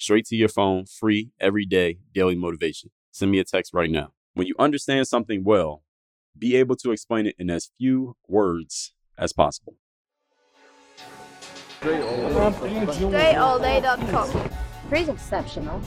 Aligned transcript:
Straight 0.00 0.26
to 0.26 0.36
your 0.36 0.48
phone, 0.48 0.86
free 0.86 1.32
every 1.40 1.66
day, 1.66 1.98
daily 2.14 2.36
motivation. 2.36 2.90
Send 3.10 3.32
me 3.32 3.40
a 3.40 3.44
text 3.44 3.74
right 3.74 3.90
now. 3.90 4.12
When 4.34 4.46
you 4.46 4.54
understand 4.56 5.08
something 5.08 5.42
well, 5.42 5.82
be 6.38 6.54
able 6.54 6.76
to 6.76 6.92
explain 6.92 7.26
it 7.26 7.34
in 7.36 7.50
as 7.50 7.72
few 7.78 8.14
words 8.28 8.94
as 9.18 9.32
possible. 9.32 9.74
DreAllDay.com. 11.80 14.50
Pretty 14.88 15.10
exceptional. 15.10 15.82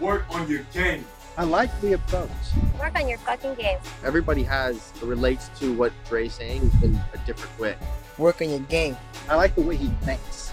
Work 0.00 0.24
on 0.30 0.48
your 0.48 0.62
game. 0.72 1.04
I 1.36 1.42
like 1.42 1.80
the 1.80 1.94
approach. 1.94 2.30
Work 2.78 2.96
on 2.96 3.08
your 3.08 3.18
fucking 3.18 3.56
game. 3.56 3.78
Everybody 4.04 4.44
has 4.44 4.92
relates 5.02 5.48
to 5.58 5.74
what 5.74 5.92
Dre's 6.08 6.34
saying 6.34 6.70
in 6.82 6.94
a 7.12 7.18
different 7.26 7.58
way. 7.58 7.74
Work 8.18 8.40
on 8.40 8.50
your 8.50 8.60
game. 8.60 8.96
I 9.28 9.34
like 9.34 9.56
the 9.56 9.62
way 9.62 9.74
he 9.74 9.88
thinks. 10.02 10.52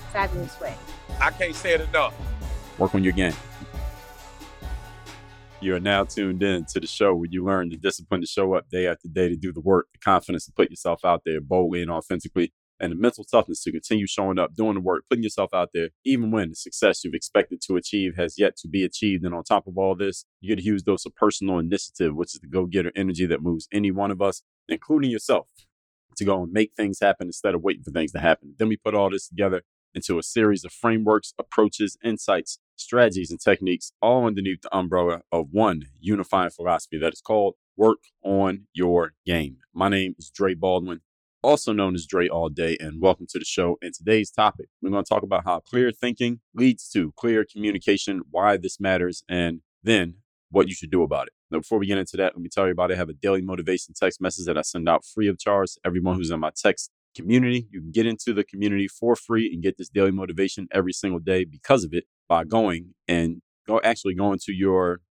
fabulous 0.11 0.59
way. 0.59 0.75
I 1.19 1.31
can't 1.31 1.55
say 1.55 1.73
it 1.73 1.81
enough. 1.81 2.13
Work 2.77 2.95
on 2.95 3.03
your 3.03 3.13
game. 3.13 3.33
You 5.61 5.75
are 5.75 5.79
now 5.79 6.03
tuned 6.05 6.41
in 6.41 6.65
to 6.73 6.79
the 6.79 6.87
show 6.87 7.13
where 7.13 7.27
you 7.29 7.45
learn 7.45 7.69
the 7.69 7.77
discipline 7.77 8.21
to 8.21 8.27
show 8.27 8.55
up 8.55 8.69
day 8.69 8.87
after 8.87 9.07
day 9.07 9.29
to 9.29 9.35
do 9.35 9.53
the 9.53 9.61
work, 9.61 9.87
the 9.93 9.99
confidence 9.99 10.45
to 10.45 10.51
put 10.51 10.71
yourself 10.71 11.05
out 11.05 11.21
there 11.23 11.39
boldly 11.39 11.83
and 11.83 11.91
authentically, 11.91 12.51
and 12.79 12.91
the 12.91 12.95
mental 12.95 13.23
toughness 13.23 13.61
to 13.63 13.71
continue 13.71 14.07
showing 14.07 14.39
up, 14.39 14.55
doing 14.55 14.73
the 14.73 14.79
work, 14.79 15.03
putting 15.07 15.23
yourself 15.23 15.53
out 15.53 15.69
there, 15.71 15.89
even 16.03 16.31
when 16.31 16.49
the 16.49 16.55
success 16.55 17.03
you've 17.03 17.13
expected 17.13 17.61
to 17.61 17.75
achieve 17.75 18.15
has 18.17 18.39
yet 18.39 18.57
to 18.57 18.67
be 18.67 18.83
achieved. 18.83 19.23
And 19.23 19.35
on 19.35 19.43
top 19.43 19.67
of 19.67 19.77
all 19.77 19.95
this, 19.95 20.25
you 20.39 20.49
get 20.49 20.59
a 20.59 20.63
huge 20.63 20.81
dose 20.81 21.05
of 21.05 21.15
personal 21.15 21.59
initiative, 21.59 22.15
which 22.15 22.33
is 22.33 22.39
the 22.39 22.47
go 22.47 22.65
getter 22.65 22.91
energy 22.95 23.27
that 23.27 23.43
moves 23.43 23.67
any 23.71 23.91
one 23.91 24.09
of 24.09 24.19
us, 24.19 24.41
including 24.67 25.11
yourself, 25.11 25.47
to 26.17 26.25
go 26.25 26.41
and 26.41 26.51
make 26.51 26.73
things 26.75 26.99
happen 26.99 27.27
instead 27.27 27.53
of 27.53 27.61
waiting 27.61 27.83
for 27.83 27.91
things 27.91 28.11
to 28.13 28.19
happen. 28.19 28.55
Then 28.57 28.67
we 28.67 28.77
put 28.77 28.95
all 28.95 29.11
this 29.11 29.27
together 29.27 29.61
into 29.93 30.17
a 30.17 30.23
series 30.23 30.63
of 30.63 30.71
frameworks, 30.71 31.33
approaches, 31.37 31.97
insights, 32.03 32.59
strategies, 32.75 33.31
and 33.31 33.39
techniques, 33.39 33.91
all 34.01 34.25
underneath 34.25 34.61
the 34.61 34.75
umbrella 34.75 35.21
of 35.31 35.47
one 35.51 35.83
unifying 35.99 36.49
philosophy 36.49 36.97
that 36.97 37.13
is 37.13 37.21
called 37.21 37.55
Work 37.77 37.99
on 38.23 38.67
Your 38.73 39.13
Game. 39.25 39.57
My 39.73 39.89
name 39.89 40.15
is 40.17 40.29
Dre 40.29 40.53
Baldwin, 40.53 41.01
also 41.43 41.73
known 41.73 41.95
as 41.95 42.05
Dre 42.05 42.27
All 42.27 42.49
Day, 42.49 42.77
and 42.79 43.01
welcome 43.01 43.27
to 43.29 43.39
the 43.39 43.45
show. 43.45 43.77
And 43.81 43.93
today's 43.93 44.31
topic, 44.31 44.67
we're 44.81 44.91
going 44.91 45.03
to 45.03 45.09
talk 45.09 45.23
about 45.23 45.43
how 45.45 45.59
clear 45.59 45.91
thinking 45.91 46.39
leads 46.53 46.89
to 46.89 47.13
clear 47.17 47.45
communication, 47.45 48.21
why 48.29 48.57
this 48.57 48.79
matters, 48.79 49.23
and 49.29 49.61
then 49.83 50.15
what 50.49 50.67
you 50.67 50.73
should 50.73 50.91
do 50.91 51.03
about 51.03 51.27
it. 51.27 51.33
Now, 51.49 51.59
before 51.59 51.79
we 51.79 51.87
get 51.87 51.97
into 51.97 52.17
that, 52.17 52.35
let 52.35 52.41
me 52.41 52.49
tell 52.49 52.65
you 52.65 52.71
about 52.71 52.91
it. 52.91 52.95
I 52.95 52.97
have 52.97 53.09
a 53.09 53.13
daily 53.13 53.41
motivation 53.41 53.93
text 53.93 54.21
message 54.21 54.45
that 54.45 54.57
I 54.57 54.61
send 54.61 54.87
out 54.87 55.05
free 55.05 55.27
of 55.27 55.39
charge 55.39 55.73
to 55.73 55.79
everyone 55.85 56.15
who's 56.15 56.31
in 56.31 56.39
my 56.39 56.51
text 56.55 56.91
community. 57.15 57.67
You 57.71 57.81
can 57.81 57.91
get 57.91 58.05
into 58.05 58.33
the 58.33 58.43
community 58.43 58.87
for 58.87 59.15
free 59.15 59.51
and 59.51 59.63
get 59.63 59.77
this 59.77 59.89
daily 59.89 60.11
motivation 60.11 60.67
every 60.71 60.93
single 60.93 61.19
day 61.19 61.45
because 61.45 61.83
of 61.83 61.93
it 61.93 62.05
by 62.27 62.43
going 62.43 62.93
and 63.07 63.41
go 63.67 63.79
actually 63.83 64.15
going 64.15 64.39
to 64.43 64.53
your 64.53 65.01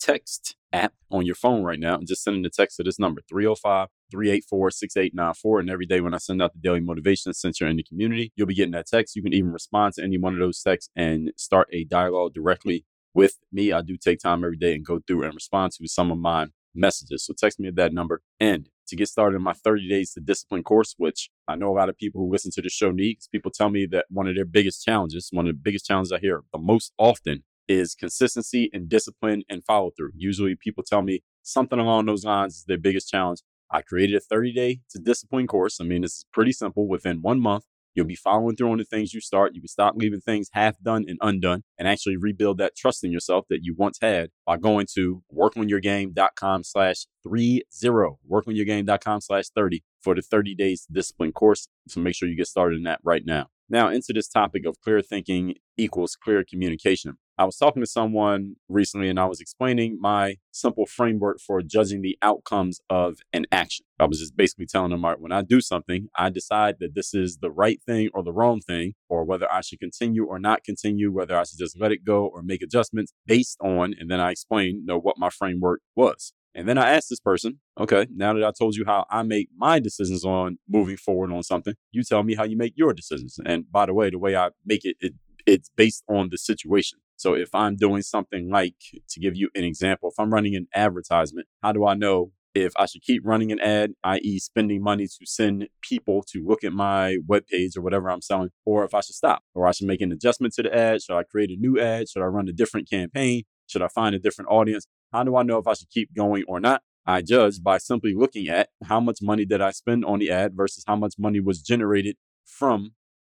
text 0.00 0.56
app 0.72 0.94
on 1.10 1.26
your 1.26 1.34
phone 1.34 1.62
right 1.62 1.78
now 1.78 1.94
and 1.94 2.06
just 2.06 2.22
sending 2.22 2.42
the 2.42 2.50
text 2.50 2.76
to 2.76 2.82
this 2.82 2.98
number 2.98 3.20
305 3.28 3.88
384 4.10 4.70
6894. 4.70 5.60
And 5.60 5.70
every 5.70 5.86
day 5.86 6.00
when 6.00 6.14
I 6.14 6.18
send 6.18 6.42
out 6.42 6.52
the 6.52 6.60
daily 6.60 6.80
motivation, 6.80 7.32
since 7.34 7.60
you're 7.60 7.68
in 7.68 7.76
the 7.76 7.82
community, 7.82 8.32
you'll 8.34 8.46
be 8.46 8.54
getting 8.54 8.72
that 8.72 8.86
text. 8.86 9.14
You 9.14 9.22
can 9.22 9.34
even 9.34 9.52
respond 9.52 9.94
to 9.94 10.02
any 10.02 10.18
one 10.18 10.32
of 10.32 10.38
those 10.38 10.62
texts 10.62 10.90
and 10.96 11.32
start 11.36 11.68
a 11.72 11.84
dialogue 11.84 12.34
directly 12.34 12.84
with 13.14 13.38
me. 13.52 13.72
I 13.72 13.82
do 13.82 13.96
take 13.96 14.20
time 14.20 14.44
every 14.44 14.56
day 14.56 14.74
and 14.74 14.84
go 14.84 15.00
through 15.06 15.24
and 15.24 15.34
respond 15.34 15.72
to 15.72 15.88
some 15.88 16.10
of 16.10 16.18
my 16.18 16.46
messages. 16.74 17.24
So 17.24 17.34
text 17.36 17.60
me 17.60 17.68
at 17.68 17.76
that 17.76 17.92
number. 17.92 18.22
And 18.38 18.68
to 18.88 18.96
get 18.96 19.08
started 19.08 19.36
in 19.36 19.42
my 19.42 19.52
30 19.52 19.88
days 19.88 20.12
to 20.14 20.20
discipline 20.20 20.62
course, 20.62 20.94
which 20.98 21.30
I 21.46 21.56
know 21.56 21.70
a 21.70 21.76
lot 21.78 21.88
of 21.88 21.96
people 21.96 22.20
who 22.20 22.30
listen 22.30 22.50
to 22.52 22.62
the 22.62 22.68
show 22.68 22.90
need, 22.90 23.14
because 23.14 23.28
people 23.28 23.50
tell 23.50 23.70
me 23.70 23.86
that 23.86 24.06
one 24.08 24.26
of 24.26 24.34
their 24.34 24.44
biggest 24.44 24.84
challenges, 24.84 25.28
one 25.32 25.46
of 25.46 25.54
the 25.54 25.60
biggest 25.62 25.86
challenges 25.86 26.12
I 26.12 26.18
hear 26.18 26.42
the 26.52 26.58
most 26.58 26.92
often 26.98 27.44
is 27.68 27.94
consistency 27.94 28.68
and 28.72 28.88
discipline 28.88 29.44
and 29.48 29.64
follow 29.64 29.90
through. 29.96 30.10
Usually 30.16 30.56
people 30.56 30.82
tell 30.82 31.02
me 31.02 31.22
something 31.42 31.78
along 31.78 32.06
those 32.06 32.24
lines 32.24 32.56
is 32.56 32.64
their 32.64 32.78
biggest 32.78 33.08
challenge. 33.08 33.40
I 33.70 33.82
created 33.82 34.16
a 34.16 34.20
30 34.20 34.52
day 34.52 34.80
to 34.90 34.98
discipline 34.98 35.46
course. 35.46 35.80
I 35.80 35.84
mean, 35.84 36.02
is 36.02 36.26
pretty 36.32 36.52
simple. 36.52 36.88
Within 36.88 37.22
one 37.22 37.40
month, 37.40 37.64
You'll 37.94 38.06
be 38.06 38.14
following 38.14 38.56
through 38.56 38.70
on 38.70 38.78
the 38.78 38.84
things 38.84 39.12
you 39.12 39.20
start. 39.20 39.54
You 39.54 39.60
can 39.60 39.68
stop 39.68 39.94
leaving 39.96 40.20
things 40.20 40.48
half 40.52 40.78
done 40.80 41.04
and 41.08 41.18
undone 41.20 41.62
and 41.78 41.88
actually 41.88 42.16
rebuild 42.16 42.58
that 42.58 42.76
trust 42.76 43.04
in 43.04 43.10
yourself 43.10 43.46
that 43.50 43.60
you 43.62 43.74
once 43.76 43.98
had 44.00 44.30
by 44.46 44.56
going 44.56 44.86
to 44.94 45.22
workonyourgame.com 45.34 46.64
slash 46.64 47.06
three 47.22 47.62
zero, 47.72 48.18
workonyourgame.com 48.30 49.20
slash 49.20 49.48
30 49.48 49.82
for 50.00 50.14
the 50.14 50.22
30 50.22 50.54
days 50.54 50.86
discipline 50.90 51.32
course. 51.32 51.68
So 51.88 52.00
make 52.00 52.14
sure 52.14 52.28
you 52.28 52.36
get 52.36 52.46
started 52.46 52.76
in 52.76 52.84
that 52.84 53.00
right 53.02 53.22
now. 53.24 53.48
Now 53.72 53.88
into 53.88 54.12
this 54.12 54.26
topic 54.26 54.66
of 54.66 54.80
clear 54.80 55.00
thinking 55.00 55.54
equals 55.76 56.16
clear 56.16 56.44
communication. 56.44 57.18
I 57.38 57.44
was 57.44 57.56
talking 57.56 57.80
to 57.80 57.86
someone 57.86 58.56
recently 58.68 59.08
and 59.08 59.18
I 59.18 59.26
was 59.26 59.40
explaining 59.40 59.98
my 60.00 60.34
simple 60.50 60.86
framework 60.86 61.38
for 61.40 61.62
judging 61.62 62.02
the 62.02 62.18
outcomes 62.20 62.80
of 62.90 63.18
an 63.32 63.46
action. 63.52 63.86
I 64.00 64.06
was 64.06 64.18
just 64.18 64.36
basically 64.36 64.66
telling 64.66 64.90
them, 64.90 65.04
right 65.04 65.18
when 65.18 65.30
I 65.30 65.42
do 65.42 65.60
something, 65.60 66.08
I 66.16 66.30
decide 66.30 66.76
that 66.80 66.96
this 66.96 67.14
is 67.14 67.38
the 67.40 67.50
right 67.50 67.80
thing 67.86 68.10
or 68.12 68.24
the 68.24 68.32
wrong 68.32 68.60
thing, 68.60 68.94
or 69.08 69.24
whether 69.24 69.50
I 69.50 69.60
should 69.60 69.78
continue 69.78 70.26
or 70.26 70.40
not 70.40 70.64
continue, 70.64 71.12
whether 71.12 71.38
I 71.38 71.44
should 71.44 71.60
just 71.60 71.80
let 71.80 71.92
it 71.92 72.04
go 72.04 72.26
or 72.26 72.42
make 72.42 72.62
adjustments 72.62 73.12
based 73.24 73.56
on, 73.62 73.94
and 73.98 74.10
then 74.10 74.20
I 74.20 74.32
explained, 74.32 74.80
you 74.80 74.86
know, 74.86 74.98
what 74.98 75.16
my 75.16 75.30
framework 75.30 75.80
was. 75.94 76.32
And 76.54 76.68
then 76.68 76.78
I 76.78 76.90
asked 76.90 77.08
this 77.08 77.20
person, 77.20 77.60
okay, 77.78 78.06
now 78.14 78.32
that 78.34 78.44
I 78.44 78.50
told 78.56 78.74
you 78.74 78.84
how 78.84 79.06
I 79.10 79.22
make 79.22 79.48
my 79.56 79.78
decisions 79.78 80.24
on 80.24 80.58
moving 80.68 80.96
forward 80.96 81.32
on 81.32 81.42
something, 81.42 81.74
you 81.92 82.02
tell 82.02 82.22
me 82.22 82.34
how 82.34 82.44
you 82.44 82.56
make 82.56 82.74
your 82.76 82.92
decisions. 82.92 83.38
And 83.44 83.70
by 83.70 83.86
the 83.86 83.94
way, 83.94 84.10
the 84.10 84.18
way 84.18 84.36
I 84.36 84.50
make 84.64 84.84
it, 84.84 84.96
it 85.00 85.14
it's 85.46 85.70
based 85.76 86.04
on 86.08 86.28
the 86.30 86.38
situation. 86.38 86.98
So 87.16 87.34
if 87.34 87.54
I'm 87.54 87.76
doing 87.76 88.02
something 88.02 88.50
like, 88.50 88.74
to 89.10 89.20
give 89.20 89.36
you 89.36 89.50
an 89.54 89.64
example, 89.64 90.10
if 90.10 90.18
I'm 90.18 90.32
running 90.32 90.56
an 90.56 90.66
advertisement, 90.74 91.46
how 91.62 91.72
do 91.72 91.86
I 91.86 91.94
know 91.94 92.32
if 92.54 92.72
I 92.76 92.86
should 92.86 93.02
keep 93.02 93.22
running 93.24 93.52
an 93.52 93.60
ad, 93.60 93.92
i.e., 94.04 94.38
spending 94.38 94.82
money 94.82 95.06
to 95.06 95.26
send 95.26 95.68
people 95.82 96.22
to 96.32 96.44
look 96.44 96.64
at 96.64 96.72
my 96.72 97.18
webpage 97.28 97.76
or 97.76 97.82
whatever 97.82 98.10
I'm 98.10 98.22
selling, 98.22 98.50
or 98.64 98.84
if 98.84 98.94
I 98.94 99.00
should 99.00 99.14
stop, 99.14 99.42
or 99.54 99.66
I 99.66 99.72
should 99.72 99.86
make 99.86 100.00
an 100.00 100.12
adjustment 100.12 100.54
to 100.54 100.62
the 100.62 100.74
ad? 100.74 101.02
Should 101.02 101.16
I 101.16 101.22
create 101.22 101.50
a 101.50 101.56
new 101.56 101.78
ad? 101.80 102.08
Should 102.08 102.22
I 102.22 102.26
run 102.26 102.48
a 102.48 102.52
different 102.52 102.90
campaign? 102.90 103.42
Should 103.66 103.82
I 103.82 103.88
find 103.88 104.14
a 104.14 104.18
different 104.18 104.50
audience? 104.50 104.86
How 105.12 105.24
do 105.24 105.36
I 105.36 105.42
know 105.42 105.58
if 105.58 105.66
I 105.66 105.74
should 105.74 105.90
keep 105.90 106.14
going 106.14 106.44
or 106.46 106.60
not? 106.60 106.82
I 107.06 107.22
judge 107.22 107.62
by 107.62 107.78
simply 107.78 108.14
looking 108.14 108.48
at 108.48 108.68
how 108.84 109.00
much 109.00 109.18
money 109.22 109.44
did 109.44 109.60
I 109.60 109.70
spend 109.70 110.04
on 110.04 110.18
the 110.18 110.30
ad 110.30 110.54
versus 110.54 110.84
how 110.86 110.96
much 110.96 111.14
money 111.18 111.40
was 111.40 111.62
generated 111.62 112.16
from 112.44 112.92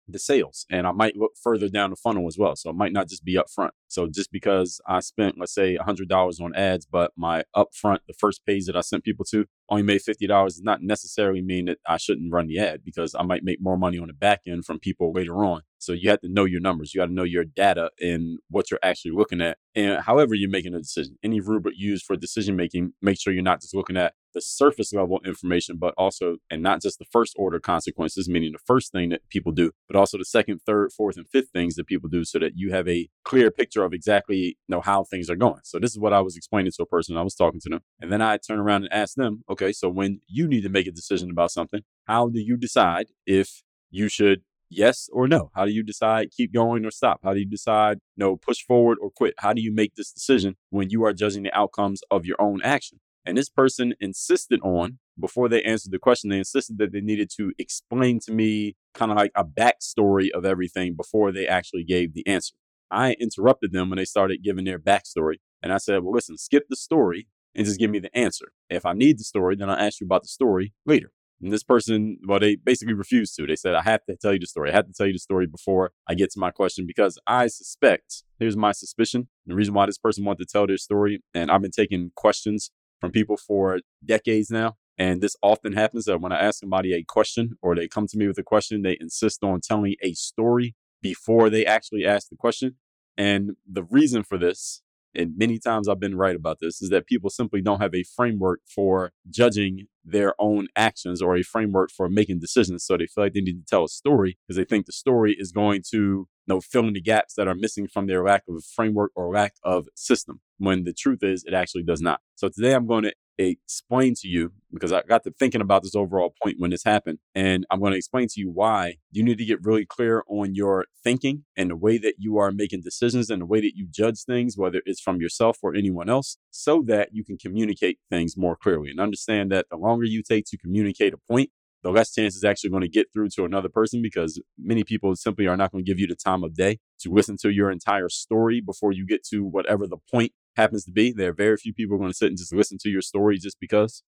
the 0.09 0.19
sales 0.19 0.67
and 0.71 0.87
I 0.87 0.93
might 0.93 1.17
look 1.17 1.33
further 1.41 1.69
down 1.69 1.91
the 1.91 1.97
funnel 1.97 2.27
as 2.27 2.37
well. 2.37 2.57
So 2.57 2.71
it 2.71 2.77
might 2.77 2.93
not 2.93 3.09
just 3.09 3.25
be 3.25 3.35
upfront. 3.35 3.71
So 3.89 4.09
just 4.09 4.33
because 4.33 4.81
I 4.87 5.01
spent, 5.01 5.39
let's 5.39 5.55
say, 5.55 5.77
$100 5.77 6.41
on 6.41 6.55
ads, 6.55 6.87
but 6.87 7.13
my 7.17 7.45
upfront, 7.55 8.01
the 8.09 8.15
first 8.15 8.45
page 8.45 8.67
that 8.67 8.77
I 8.77 8.81
sent 8.81 9.05
people 9.05 9.25
to 9.27 9.47
only 9.69 9.85
made 9.85 10.01
$50 10.01 10.27
does 10.27 10.63
not 10.63 10.83
necessarily 10.83 11.43
mean 11.43 11.67
that 11.67 11.79
I 11.87 11.97
shouldn't 11.97 12.33
run 12.33 12.49
the 12.49 12.59
ad 12.59 12.81
because 12.85 13.15
I 13.15 13.23
might 13.23 13.45
make 13.45 13.61
more 13.61 13.79
money 13.79 13.99
on 13.99 14.09
the 14.09 14.13
back 14.13 14.41
end 14.47 14.65
from 14.65 14.81
people 14.81 15.13
later 15.13 15.45
on. 15.45 15.63
So 15.81 15.93
you 15.93 16.11
have 16.11 16.21
to 16.21 16.29
know 16.29 16.45
your 16.45 16.61
numbers. 16.61 16.95
You 16.95 17.01
got 17.01 17.07
to 17.07 17.13
know 17.13 17.25
your 17.25 17.45
data 17.45 17.91
and 18.01 18.39
what 18.49 18.71
you're 18.71 18.81
actually 18.83 19.13
looking 19.13 19.41
at. 19.41 19.59
And 19.75 20.01
however 20.03 20.35
you're 20.35 20.51
making 20.51 20.75
a 20.75 20.79
decision, 20.79 21.17
any 21.23 21.41
rubric 21.41 21.75
used 21.77 22.05
for 22.05 22.17
decision 22.17 22.55
making, 22.55 22.93
make 23.01 23.21
sure 23.21 23.33
you're 23.33 23.43
not 23.43 23.61
just 23.61 23.75
looking 23.75 23.97
at 23.97 24.15
the 24.35 24.41
surface 24.41 24.93
level 24.93 25.21
information, 25.25 25.77
but 25.77 25.95
also, 25.97 26.37
and 26.51 26.63
not 26.63 26.83
just 26.83 26.99
the 26.99 27.05
first 27.05 27.35
order 27.37 27.59
consequences, 27.59 28.29
meaning 28.29 28.53
the 28.53 28.59
first 28.59 28.93
thing 28.93 29.09
that 29.09 29.29
people 29.29 29.53
do, 29.53 29.73
but 29.89 29.97
also 29.97 30.19
the 30.19 30.25
second, 30.25 30.61
third, 30.67 30.93
fourth, 30.93 31.17
and 31.17 31.29
fifth 31.29 31.51
things 31.53 31.75
that 31.75 31.87
people 31.87 32.09
do 32.09 32.25
so 32.25 32.39
that 32.39 32.53
you 32.55 32.73
have 32.73 32.87
a 32.89 33.09
clear 33.25 33.51
picture 33.51 33.85
of 33.85 33.93
exactly 33.93 34.37
you 34.37 34.55
know 34.69 34.81
how 34.81 35.05
things 35.05 35.29
are 35.31 35.37
going. 35.37 35.61
So 35.65 35.79
this 35.79 35.91
is 35.91 35.99
what 35.99 36.13
I 36.13 36.21
was 36.21 36.37
explaining 36.37 36.73
to 36.77 36.83
a 36.83 36.87
person. 36.87 37.17
I 37.17 37.23
was 37.23 37.35
talking 37.35 37.61
to 37.61 37.69
them. 37.69 37.81
And 38.01 38.13
then 38.13 38.23
I 38.23 38.37
turn 38.37 38.59
around 38.59 38.85
and 38.85 38.93
ask 38.93 39.15
them, 39.15 39.43
okay, 39.51 39.73
so 39.73 39.89
when 39.89 40.21
you 40.29 40.47
need 40.47 40.63
to 40.63 40.69
make 40.69 40.87
a 40.87 40.93
decision 40.93 41.31
about 41.31 41.51
something, 41.51 41.83
how 42.07 42.29
do 42.29 42.41
you 42.41 42.57
decide 42.57 43.07
if 43.27 43.63
you 43.91 44.09
should 44.09 44.43
yes 44.71 45.09
or 45.13 45.29
no? 45.29 45.51
How 45.55 45.67
do 45.67 45.73
you 45.73 45.83
decide 45.83 46.31
keep 46.31 46.55
going 46.55 46.87
or 46.87 46.91
stop? 46.91 47.21
How 47.23 47.35
do 47.35 47.41
you 47.41 47.47
decide 47.47 47.99
no 48.17 48.37
push 48.37 48.63
forward 48.63 48.99
or 49.01 49.11
quit? 49.11 49.35
How 49.39 49.53
do 49.53 49.61
you 49.61 49.73
make 49.73 49.95
this 49.97 50.13
decision 50.13 50.57
when 50.71 50.91
you 50.91 51.05
are 51.05 51.13
judging 51.13 51.43
the 51.43 51.57
outcomes 51.57 52.01
of 52.11 52.25
your 52.25 52.41
own 52.41 52.63
action? 52.63 53.01
And 53.27 53.37
this 53.37 53.51
person 53.51 53.95
insisted 54.01 54.61
on, 54.63 54.99
before 55.19 55.49
they 55.49 55.63
answered 55.63 55.93
the 55.93 55.99
question, 55.99 56.31
they 56.31 56.39
insisted 56.39 56.79
that 56.79 56.93
they 56.93 57.03
needed 57.03 57.31
to 57.37 57.53
explain 57.59 58.19
to 58.21 58.33
me 58.33 58.77
kind 58.95 59.11
of 59.11 59.19
like 59.19 59.33
a 59.35 59.45
backstory 59.45 60.31
of 60.31 60.47
everything 60.47 60.95
before 60.95 61.31
they 61.31 61.47
actually 61.47 61.85
gave 61.85 62.15
the 62.15 62.27
answer. 62.27 62.55
I 62.91 63.13
interrupted 63.21 63.73
them 63.73 63.91
when 63.91 63.99
they 63.99 64.05
started 64.05 64.43
giving 64.43 64.65
their 64.65 64.79
backstory. 64.79 65.37
And 65.63 65.73
I 65.73 65.77
said, 65.77 66.03
well, 66.03 66.13
listen, 66.13 66.39
skip 66.39 66.65
the 66.69 66.77
story 66.77 67.29
and 67.55 67.67
just 67.67 67.79
give 67.79 67.91
me 67.91 67.99
the 67.99 68.17
answer. 68.17 68.53
If 68.71 68.87
I 68.87 68.95
need 68.95 69.19
the 69.19 69.25
story, 69.25 69.57
then 69.57 69.69
I'll 69.69 69.77
ask 69.77 70.01
you 70.01 70.07
about 70.07 70.23
the 70.23 70.29
story 70.29 70.73
later. 70.87 71.13
And 71.41 71.53
this 71.53 71.63
person, 71.63 72.19
well, 72.27 72.39
they 72.39 72.57
basically 72.57 72.95
refused 72.95 73.35
to. 73.37 73.47
They 73.47 73.57
said, 73.57 73.75
I 73.75 73.83
have 73.83 74.05
to 74.07 74.17
tell 74.17 74.33
you 74.33 74.41
the 74.41 74.47
story. 74.47 74.71
I 74.71 74.75
have 74.75 74.87
to 74.87 74.93
tell 74.93 75.07
you 75.07 75.15
the 75.15 75.19
story 75.19 75.47
before 75.47 75.93
I 76.07 76.15
get 76.15 76.31
to 76.33 76.39
my 76.39 76.51
question 76.51 76.87
because 76.87 77.19
I 77.27 77.47
suspect, 77.47 78.25
here's 78.39 78.57
my 78.57 78.73
suspicion. 78.73 79.29
The 79.47 79.55
reason 79.55 79.75
why 79.75 79.87
this 79.87 79.99
person 79.99 80.25
wanted 80.25 80.47
to 80.47 80.53
tell 80.53 80.67
their 80.67 80.77
story, 80.77 81.23
and 81.35 81.51
I've 81.51 81.63
been 81.63 81.71
taking 81.71 82.13
questions 82.15 82.71
from 83.01 83.11
people 83.11 83.37
for 83.37 83.81
decades 84.05 84.51
now. 84.51 84.77
And 84.99 85.23
this 85.23 85.35
often 85.43 85.73
happens 85.73 86.05
that 86.05 86.21
when 86.21 86.33
I 86.33 86.41
ask 86.41 86.61
somebody 86.61 86.93
a 86.93 87.03
question 87.03 87.57
or 87.63 87.75
they 87.75 87.89
come 87.89 88.07
to 88.07 88.19
me 88.19 88.27
with 88.27 88.37
a 88.37 88.43
question, 88.43 88.83
they 88.83 88.99
insist 89.01 89.43
on 89.43 89.61
telling 89.63 89.95
a 90.03 90.13
story 90.13 90.75
before 91.01 91.49
they 91.49 91.65
actually 91.65 92.05
ask 92.05 92.29
the 92.29 92.37
question. 92.37 92.77
And 93.17 93.53
the 93.67 93.83
reason 93.83 94.23
for 94.23 94.37
this, 94.37 94.83
and 95.15 95.37
many 95.37 95.59
times 95.59 95.89
I've 95.89 96.01
been 96.01 96.17
right 96.17 96.37
about 96.37 96.59
this, 96.61 96.81
is 96.81 96.91
that 96.91 97.07
people 97.07 97.31
simply 97.31 97.61
don't 97.61 97.81
have 97.81 97.95
a 97.95 98.05
framework 98.05 98.61
for 98.67 99.13
judging 99.29 99.87
their 100.05 100.35
own 100.39 100.69
actions 100.77 101.21
or 101.21 101.37
a 101.37 101.43
framework 101.43 101.91
for 101.91 102.09
making 102.09 102.41
decisions. 102.41 102.85
So 102.85 102.97
they 102.97 103.07
feel 103.07 103.25
like 103.25 103.35
they 103.35 103.41
need 103.41 103.61
to 103.61 103.67
tell 103.69 103.85
a 103.85 103.89
story 103.89 104.39
because 104.47 104.57
they 104.57 104.65
think 104.65 104.87
the 104.87 104.93
story 104.93 105.37
is 105.39 105.53
going 105.53 105.83
to 105.91 105.97
you 105.97 106.29
know, 106.47 106.61
fill 106.61 106.87
in 106.89 106.95
the 106.95 107.01
gaps 107.01 107.35
that 107.35 107.49
are 107.49 107.55
missing 107.55 107.87
from 107.87 108.07
their 108.07 108.25
lack 108.25 108.45
of 108.49 108.65
framework 108.65 109.13
or 109.15 109.33
lack 109.33 109.55
of 109.63 109.89
system. 109.95 110.41
When 110.59 110.85
the 110.85 110.93
truth 110.93 111.23
is, 111.23 111.45
it 111.45 111.55
actually 111.55 111.85
does 111.85 112.01
not. 112.01 112.21
So 112.35 112.49
today 112.49 112.75
I'm 112.75 112.87
going 112.87 113.05
to 113.05 113.15
explain 113.49 114.15
to 114.21 114.29
you 114.29 114.53
because 114.73 114.93
I 114.93 115.03
got 115.03 115.25
to 115.25 115.31
thinking 115.31 115.61
about 115.61 115.83
this 115.83 115.95
overall 115.95 116.35
point 116.43 116.57
when 116.59 116.71
this 116.71 116.85
happened. 116.85 117.19
And 117.35 117.67
I'm 117.71 117.81
going 117.81 117.93
to 117.93 117.99
explain 117.99 118.29
to 118.29 118.41
you 118.41 118.51
why 118.51 118.97
you 119.11 119.23
need 119.23 119.39
to 119.39 119.45
get 119.45 119.65
really 119.65 119.85
clear 119.87 120.23
on 120.29 120.55
your 120.55 120.87
thinking 121.03 121.45
and 121.57 121.71
the 121.71 121.77
way 121.77 121.99
that 121.99 122.15
you 122.19 122.39
are 122.39 122.53
making 122.53 122.83
decisions 122.83 123.31
and 123.31 123.43
the 123.43 123.47
way 123.47 123.61
that 123.61 123.77
you 123.77 123.87
judge 123.91 124.25
things, 124.25 124.57
whether 124.57 124.83
it's 124.85 125.01
from 125.01 125.21
yourself 125.21 125.59
or 125.63 125.75
anyone 125.75 126.09
else, 126.09 126.37
so 126.51 126.83
that 126.87 127.11
you 127.13 127.25
can 127.25 127.37
communicate 127.39 127.99
things 128.11 128.37
more 128.37 128.57
clearly 128.57 128.91
and 128.91 129.01
understand 129.01 129.51
that 129.51 129.67
the 129.71 129.77
longer 129.77 130.05
you 130.05 130.23
take 130.23 130.45
to 130.47 130.59
communicate 130.59 131.15
a 131.15 131.19
point, 131.31 131.51
the 131.83 131.91
less 131.91 132.13
chance 132.13 132.37
is 132.37 132.45
actually 132.45 132.71
going 132.71 132.83
to 132.83 132.89
get 132.89 133.07
through 133.13 133.29
to 133.31 133.45
another 133.45 133.69
person 133.71 134.03
because 134.03 134.41
many 134.59 134.85
people 134.85 135.17
simply 135.17 135.47
are 135.47 135.57
not 135.57 135.73
going 135.73 135.83
to 135.85 135.91
give 135.91 135.99
you 135.99 136.07
the 136.07 136.15
time 136.15 136.45
of 136.45 136.55
day 136.55 136.79
to 137.01 137.11
listen 137.11 137.37
to 137.39 137.51
your 137.51 137.71
entire 137.71 138.11
story 138.11 138.61
before 138.61 138.93
you 138.93 139.07
get 139.07 139.25
to 139.25 139.45
whatever 139.45 139.87
the 139.87 139.97
point 140.11 140.33
happens 140.61 140.85
to 140.85 140.93
be. 140.93 141.13
There 141.13 141.31
are 141.31 141.35
very 141.35 141.57
few 141.57 141.75
people 141.75 141.99
going 141.99 142.11
to 142.11 142.17
sit 142.17 142.29
and 142.29 142.39
just 142.39 142.55
listen 142.55 142.79
to 142.83 142.91
your 142.91 143.03
story 143.03 143.39
just 143.39 143.59
because. 143.61 144.03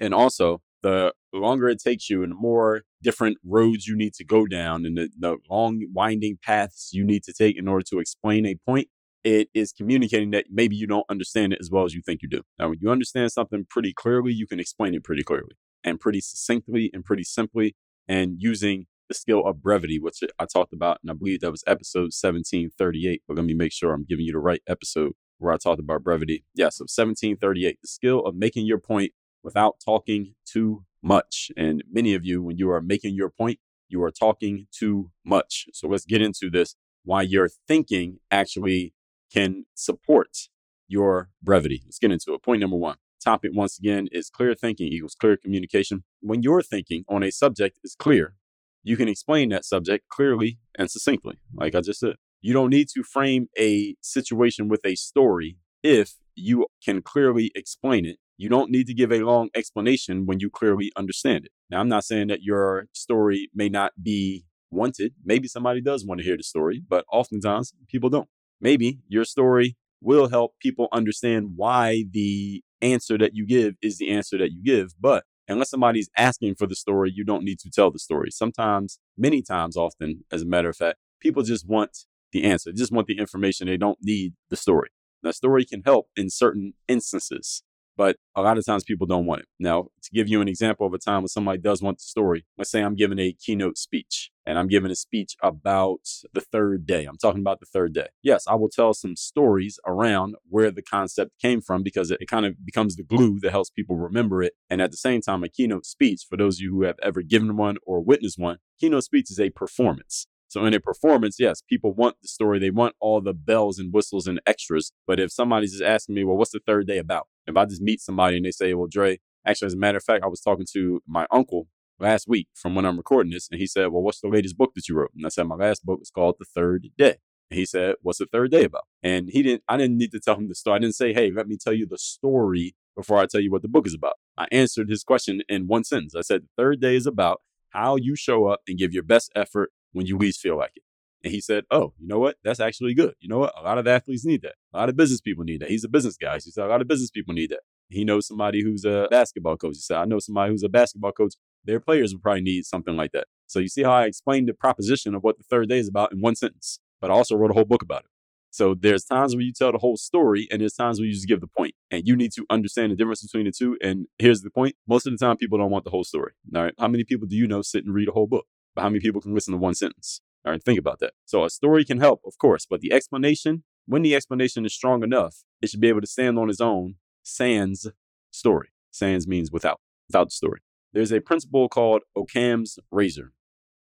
And 0.00 0.14
also, 0.14 0.62
the 0.82 1.12
longer 1.32 1.68
it 1.68 1.80
takes 1.82 2.10
you 2.10 2.22
and 2.22 2.32
the 2.32 2.36
more 2.36 2.82
different 3.02 3.38
roads 3.44 3.86
you 3.86 3.96
need 3.96 4.14
to 4.14 4.24
go 4.24 4.46
down 4.46 4.84
and 4.84 4.96
the, 4.96 5.10
the 5.18 5.36
long 5.48 5.86
winding 5.92 6.38
paths 6.42 6.90
you 6.92 7.04
need 7.04 7.22
to 7.24 7.32
take 7.32 7.56
in 7.56 7.68
order 7.68 7.84
to 7.90 7.98
explain 7.98 8.46
a 8.46 8.56
point, 8.66 8.88
it 9.24 9.48
is 9.54 9.72
communicating 9.72 10.30
that 10.32 10.46
maybe 10.50 10.74
you 10.74 10.86
don't 10.86 11.06
understand 11.08 11.52
it 11.52 11.60
as 11.60 11.70
well 11.70 11.84
as 11.84 11.94
you 11.94 12.02
think 12.04 12.20
you 12.22 12.28
do. 12.28 12.42
Now, 12.58 12.68
when 12.68 12.78
you 12.80 12.90
understand 12.90 13.30
something 13.30 13.66
pretty 13.68 13.92
clearly, 13.92 14.32
you 14.32 14.46
can 14.46 14.58
explain 14.58 14.94
it 14.94 15.04
pretty 15.04 15.22
clearly 15.22 15.56
and 15.84 16.00
pretty 16.00 16.20
succinctly 16.20 16.90
and 16.92 17.04
pretty 17.04 17.24
simply 17.24 17.76
and 18.08 18.36
using 18.38 18.86
the 19.08 19.14
skill 19.14 19.46
of 19.46 19.62
brevity, 19.62 19.98
which 20.00 20.20
I 20.38 20.46
talked 20.46 20.72
about, 20.72 20.98
and 21.02 21.10
I 21.10 21.14
believe 21.14 21.40
that 21.40 21.50
was 21.50 21.62
episode 21.66 22.12
1738. 22.12 23.22
But 23.28 23.36
let 23.36 23.46
me 23.46 23.54
make 23.54 23.72
sure 23.72 23.92
I'm 23.92 24.06
giving 24.08 24.24
you 24.24 24.32
the 24.32 24.38
right 24.38 24.62
episode 24.66 25.12
where 25.42 25.52
I 25.52 25.56
talked 25.56 25.80
about 25.80 26.02
brevity. 26.02 26.44
Yeah, 26.54 26.68
so 26.68 26.84
1738, 26.84 27.78
the 27.82 27.88
skill 27.88 28.20
of 28.20 28.34
making 28.34 28.66
your 28.66 28.78
point 28.78 29.12
without 29.42 29.76
talking 29.84 30.34
too 30.46 30.84
much. 31.02 31.50
And 31.56 31.82
many 31.90 32.14
of 32.14 32.24
you, 32.24 32.42
when 32.42 32.56
you 32.58 32.70
are 32.70 32.80
making 32.80 33.14
your 33.14 33.30
point, 33.30 33.58
you 33.88 34.02
are 34.02 34.10
talking 34.10 34.66
too 34.72 35.10
much. 35.24 35.66
So 35.72 35.88
let's 35.88 36.06
get 36.06 36.22
into 36.22 36.48
this 36.50 36.76
why 37.04 37.22
your 37.22 37.48
thinking 37.68 38.18
actually 38.30 38.94
can 39.32 39.64
support 39.74 40.48
your 40.88 41.30
brevity. 41.42 41.82
Let's 41.84 41.98
get 41.98 42.12
into 42.12 42.34
it. 42.34 42.42
Point 42.42 42.60
number 42.60 42.76
one. 42.76 42.96
Topic 43.22 43.52
once 43.54 43.78
again 43.78 44.08
is 44.10 44.30
clear 44.30 44.54
thinking 44.54 44.88
equals 44.88 45.14
clear 45.14 45.36
communication. 45.36 46.04
When 46.20 46.42
your 46.42 46.62
thinking 46.62 47.04
on 47.08 47.22
a 47.22 47.30
subject 47.30 47.78
is 47.84 47.94
clear, 47.94 48.34
you 48.82 48.96
can 48.96 49.08
explain 49.08 49.50
that 49.50 49.64
subject 49.64 50.08
clearly 50.08 50.58
and 50.76 50.90
succinctly, 50.90 51.38
like 51.54 51.74
I 51.74 51.80
just 51.80 52.00
said. 52.00 52.16
You 52.42 52.52
don't 52.52 52.70
need 52.70 52.88
to 52.94 53.04
frame 53.04 53.46
a 53.58 53.94
situation 54.02 54.68
with 54.68 54.80
a 54.84 54.96
story 54.96 55.58
if 55.82 56.14
you 56.34 56.66
can 56.84 57.00
clearly 57.00 57.52
explain 57.54 58.04
it. 58.04 58.16
You 58.36 58.48
don't 58.48 58.70
need 58.70 58.88
to 58.88 58.94
give 58.94 59.12
a 59.12 59.20
long 59.20 59.50
explanation 59.54 60.26
when 60.26 60.40
you 60.40 60.50
clearly 60.50 60.90
understand 60.96 61.44
it. 61.44 61.52
Now, 61.70 61.80
I'm 61.80 61.88
not 61.88 62.04
saying 62.04 62.28
that 62.28 62.42
your 62.42 62.88
story 62.92 63.48
may 63.54 63.68
not 63.68 63.92
be 64.02 64.44
wanted. 64.72 65.14
Maybe 65.24 65.46
somebody 65.46 65.80
does 65.80 66.04
want 66.04 66.20
to 66.20 66.24
hear 66.24 66.36
the 66.36 66.42
story, 66.42 66.82
but 66.86 67.04
oftentimes 67.12 67.72
people 67.88 68.10
don't. 68.10 68.28
Maybe 68.60 68.98
your 69.06 69.24
story 69.24 69.76
will 70.00 70.28
help 70.28 70.54
people 70.60 70.88
understand 70.92 71.52
why 71.54 72.06
the 72.10 72.62
answer 72.80 73.16
that 73.18 73.36
you 73.36 73.46
give 73.46 73.74
is 73.80 73.98
the 73.98 74.10
answer 74.10 74.36
that 74.38 74.50
you 74.50 74.64
give. 74.64 74.94
But 75.00 75.24
unless 75.46 75.70
somebody's 75.70 76.10
asking 76.16 76.56
for 76.56 76.66
the 76.66 76.74
story, 76.74 77.12
you 77.14 77.24
don't 77.24 77.44
need 77.44 77.60
to 77.60 77.70
tell 77.70 77.92
the 77.92 78.00
story. 78.00 78.32
Sometimes, 78.32 78.98
many 79.16 79.42
times, 79.42 79.76
often, 79.76 80.24
as 80.32 80.42
a 80.42 80.46
matter 80.46 80.70
of 80.70 80.76
fact, 80.76 80.98
people 81.20 81.44
just 81.44 81.68
want 81.68 81.96
the 82.32 82.44
answer. 82.44 82.70
They 82.70 82.76
just 82.76 82.92
want 82.92 83.06
the 83.06 83.18
information. 83.18 83.66
They 83.66 83.76
don't 83.76 83.98
need 84.02 84.34
the 84.50 84.56
story. 84.56 84.90
The 85.22 85.32
story 85.32 85.64
can 85.64 85.82
help 85.84 86.08
in 86.16 86.30
certain 86.30 86.74
instances, 86.88 87.62
but 87.96 88.16
a 88.34 88.42
lot 88.42 88.58
of 88.58 88.64
times 88.64 88.82
people 88.82 89.06
don't 89.06 89.26
want 89.26 89.42
it. 89.42 89.48
Now, 89.60 89.88
to 90.02 90.10
give 90.12 90.28
you 90.28 90.40
an 90.40 90.48
example 90.48 90.86
of 90.86 90.94
a 90.94 90.98
time 90.98 91.22
when 91.22 91.28
somebody 91.28 91.58
does 91.58 91.80
want 91.80 91.98
the 91.98 92.04
story, 92.04 92.44
let's 92.58 92.70
say 92.70 92.82
I'm 92.82 92.96
giving 92.96 93.20
a 93.20 93.32
keynote 93.32 93.78
speech 93.78 94.30
and 94.44 94.58
I'm 94.58 94.66
giving 94.66 94.90
a 94.90 94.96
speech 94.96 95.36
about 95.40 96.00
the 96.32 96.40
third 96.40 96.86
day. 96.86 97.04
I'm 97.04 97.18
talking 97.18 97.40
about 97.40 97.60
the 97.60 97.66
third 97.66 97.94
day. 97.94 98.08
Yes, 98.22 98.46
I 98.48 98.56
will 98.56 98.68
tell 98.68 98.94
some 98.94 99.14
stories 99.14 99.78
around 99.86 100.34
where 100.48 100.72
the 100.72 100.82
concept 100.82 101.38
came 101.40 101.60
from 101.60 101.84
because 101.84 102.10
it, 102.10 102.18
it 102.20 102.26
kind 102.26 102.46
of 102.46 102.64
becomes 102.64 102.96
the 102.96 103.04
glue 103.04 103.38
that 103.40 103.52
helps 103.52 103.70
people 103.70 103.96
remember 103.96 104.42
it. 104.42 104.54
And 104.68 104.82
at 104.82 104.90
the 104.90 104.96
same 104.96 105.20
time, 105.20 105.44
a 105.44 105.48
keynote 105.48 105.86
speech, 105.86 106.22
for 106.28 106.36
those 106.36 106.56
of 106.56 106.62
you 106.62 106.72
who 106.72 106.82
have 106.82 106.98
ever 107.02 107.22
given 107.22 107.56
one 107.56 107.76
or 107.86 108.00
witnessed 108.00 108.38
one, 108.38 108.58
keynote 108.80 109.04
speech 109.04 109.30
is 109.30 109.38
a 109.38 109.50
performance. 109.50 110.26
So 110.52 110.66
in 110.66 110.74
a 110.74 110.80
performance, 110.80 111.36
yes, 111.38 111.62
people 111.66 111.94
want 111.94 112.16
the 112.20 112.28
story. 112.28 112.58
They 112.58 112.70
want 112.70 112.94
all 113.00 113.22
the 113.22 113.32
bells 113.32 113.78
and 113.78 113.90
whistles 113.90 114.26
and 114.26 114.38
extras. 114.46 114.92
But 115.06 115.18
if 115.18 115.32
somebody's 115.32 115.72
just 115.72 115.82
asking 115.82 116.14
me, 116.14 116.24
well, 116.24 116.36
what's 116.36 116.50
the 116.50 116.60
third 116.66 116.86
day 116.86 116.98
about? 116.98 117.26
If 117.46 117.56
I 117.56 117.64
just 117.64 117.80
meet 117.80 118.02
somebody 118.02 118.36
and 118.36 118.44
they 118.44 118.50
say, 118.50 118.74
well, 118.74 118.86
Dre, 118.86 119.18
actually, 119.46 119.68
as 119.68 119.72
a 119.72 119.78
matter 119.78 119.96
of 119.96 120.04
fact, 120.04 120.22
I 120.22 120.26
was 120.26 120.42
talking 120.42 120.66
to 120.74 121.02
my 121.06 121.26
uncle 121.30 121.68
last 121.98 122.28
week 122.28 122.48
from 122.54 122.74
when 122.74 122.84
I'm 122.84 122.98
recording 122.98 123.32
this, 123.32 123.48
and 123.50 123.58
he 123.58 123.66
said, 123.66 123.92
well, 123.92 124.02
what's 124.02 124.20
the 124.20 124.28
latest 124.28 124.58
book 124.58 124.74
that 124.74 124.90
you 124.90 124.94
wrote? 124.94 125.12
And 125.16 125.24
I 125.24 125.30
said, 125.30 125.44
my 125.44 125.54
last 125.54 125.86
book 125.86 126.00
was 126.00 126.10
called 126.10 126.36
The 126.38 126.44
Third 126.44 126.88
Day. 126.98 127.16
And 127.50 127.58
he 127.58 127.64
said, 127.64 127.94
what's 128.02 128.18
the 128.18 128.26
third 128.26 128.50
day 128.50 128.64
about? 128.64 128.84
And 129.02 129.30
he 129.30 129.42
didn't, 129.42 129.62
I 129.70 129.78
didn't 129.78 129.96
need 129.96 130.12
to 130.12 130.20
tell 130.20 130.36
him 130.36 130.48
the 130.48 130.54
story. 130.54 130.76
I 130.76 130.80
didn't 130.80 130.96
say, 130.96 131.14
hey, 131.14 131.30
let 131.34 131.48
me 131.48 131.56
tell 131.56 131.72
you 131.72 131.86
the 131.86 131.96
story 131.96 132.74
before 132.94 133.16
I 133.16 133.24
tell 133.24 133.40
you 133.40 133.50
what 133.50 133.62
the 133.62 133.68
book 133.68 133.86
is 133.86 133.94
about. 133.94 134.14
I 134.36 134.48
answered 134.52 134.90
his 134.90 135.02
question 135.02 135.40
in 135.48 135.66
one 135.66 135.84
sentence. 135.84 136.14
I 136.14 136.20
said, 136.20 136.42
the 136.42 136.62
third 136.62 136.82
day 136.82 136.96
is 136.96 137.06
about 137.06 137.40
how 137.70 137.96
you 137.96 138.16
show 138.16 138.48
up 138.48 138.60
and 138.68 138.78
give 138.78 138.92
your 138.92 139.02
best 139.02 139.32
effort 139.34 139.70
when 139.92 140.06
you 140.06 140.18
least 140.18 140.40
feel 140.40 140.56
like 140.56 140.72
it. 140.76 140.82
And 141.24 141.32
he 141.32 141.40
said, 141.40 141.64
Oh, 141.70 141.92
you 141.98 142.08
know 142.08 142.18
what? 142.18 142.36
That's 142.42 142.60
actually 142.60 142.94
good. 142.94 143.14
You 143.20 143.28
know 143.28 143.38
what? 143.38 143.52
A 143.56 143.62
lot 143.62 143.78
of 143.78 143.86
athletes 143.86 144.24
need 144.24 144.42
that. 144.42 144.54
A 144.74 144.78
lot 144.78 144.88
of 144.88 144.96
business 144.96 145.20
people 145.20 145.44
need 145.44 145.60
that. 145.60 145.70
He's 145.70 145.84
a 145.84 145.88
business 145.88 146.16
guy. 146.16 146.34
He 146.34 146.50
said, 146.50 146.66
A 146.66 146.68
lot 146.68 146.80
of 146.80 146.88
business 146.88 147.10
people 147.10 147.34
need 147.34 147.50
that. 147.50 147.60
He 147.88 148.04
knows 148.04 148.26
somebody 148.26 148.62
who's 148.62 148.84
a 148.84 149.06
basketball 149.10 149.56
coach. 149.56 149.74
He 149.74 149.80
said, 149.80 149.98
I 149.98 150.04
know 150.04 150.18
somebody 150.18 150.50
who's 150.50 150.62
a 150.62 150.68
basketball 150.68 151.12
coach. 151.12 151.34
Their 151.64 151.78
players 151.78 152.12
would 152.12 152.22
probably 152.22 152.42
need 152.42 152.64
something 152.64 152.96
like 152.96 153.12
that. 153.12 153.26
So 153.46 153.58
you 153.58 153.68
see 153.68 153.82
how 153.82 153.92
I 153.92 154.06
explained 154.06 154.48
the 154.48 154.54
proposition 154.54 155.14
of 155.14 155.22
what 155.22 155.36
the 155.36 155.44
third 155.44 155.68
day 155.68 155.78
is 155.78 155.88
about 155.88 156.12
in 156.12 156.20
one 156.20 156.34
sentence, 156.34 156.80
but 157.00 157.10
I 157.10 157.14
also 157.14 157.36
wrote 157.36 157.50
a 157.50 157.54
whole 157.54 157.66
book 157.66 157.82
about 157.82 158.00
it. 158.00 158.10
So 158.50 158.74
there's 158.74 159.04
times 159.04 159.34
where 159.34 159.42
you 159.42 159.52
tell 159.52 159.72
the 159.72 159.78
whole 159.78 159.96
story 159.96 160.46
and 160.50 160.60
there's 160.60 160.74
times 160.74 160.98
where 160.98 161.06
you 161.06 161.14
just 161.14 161.26
give 161.26 161.40
the 161.40 161.46
point. 161.46 161.74
And 161.90 162.06
you 162.06 162.16
need 162.16 162.32
to 162.32 162.44
understand 162.50 162.92
the 162.92 162.96
difference 162.96 163.22
between 163.22 163.46
the 163.46 163.52
two. 163.52 163.78
And 163.82 164.06
here's 164.18 164.42
the 164.42 164.50
point. 164.50 164.76
Most 164.86 165.06
of 165.06 165.12
the 165.12 165.18
time 165.18 165.38
people 165.38 165.56
don't 165.56 165.70
want 165.70 165.84
the 165.84 165.90
whole 165.90 166.04
story. 166.04 166.32
All 166.54 166.62
right. 166.62 166.74
How 166.78 166.88
many 166.88 167.04
people 167.04 167.26
do 167.26 167.34
you 167.34 167.46
know 167.46 167.62
sit 167.62 167.84
and 167.84 167.94
read 167.94 168.08
a 168.08 168.12
whole 168.12 168.26
book? 168.26 168.46
But 168.74 168.82
how 168.82 168.88
many 168.88 169.00
people 169.00 169.20
can 169.20 169.34
listen 169.34 169.52
to 169.52 169.58
one 169.58 169.74
sentence? 169.74 170.20
All 170.44 170.52
right, 170.52 170.62
think 170.62 170.78
about 170.78 170.98
that. 171.00 171.12
So 171.24 171.44
a 171.44 171.50
story 171.50 171.84
can 171.84 171.98
help, 171.98 172.20
of 172.26 172.38
course, 172.38 172.66
but 172.68 172.80
the 172.80 172.92
explanation, 172.92 173.64
when 173.86 174.02
the 174.02 174.14
explanation 174.14 174.64
is 174.66 174.74
strong 174.74 175.02
enough, 175.02 175.44
it 175.60 175.70
should 175.70 175.80
be 175.80 175.88
able 175.88 176.00
to 176.00 176.06
stand 176.06 176.38
on 176.38 176.50
its 176.50 176.60
own 176.60 176.96
sans 177.22 177.86
story. 178.30 178.68
sans 178.90 179.28
means 179.28 179.52
without, 179.52 179.80
without 180.08 180.24
the 180.24 180.32
story. 180.32 180.60
There's 180.92 181.12
a 181.12 181.20
principle 181.20 181.68
called 181.68 182.02
Occam's 182.16 182.78
razor 182.90 183.32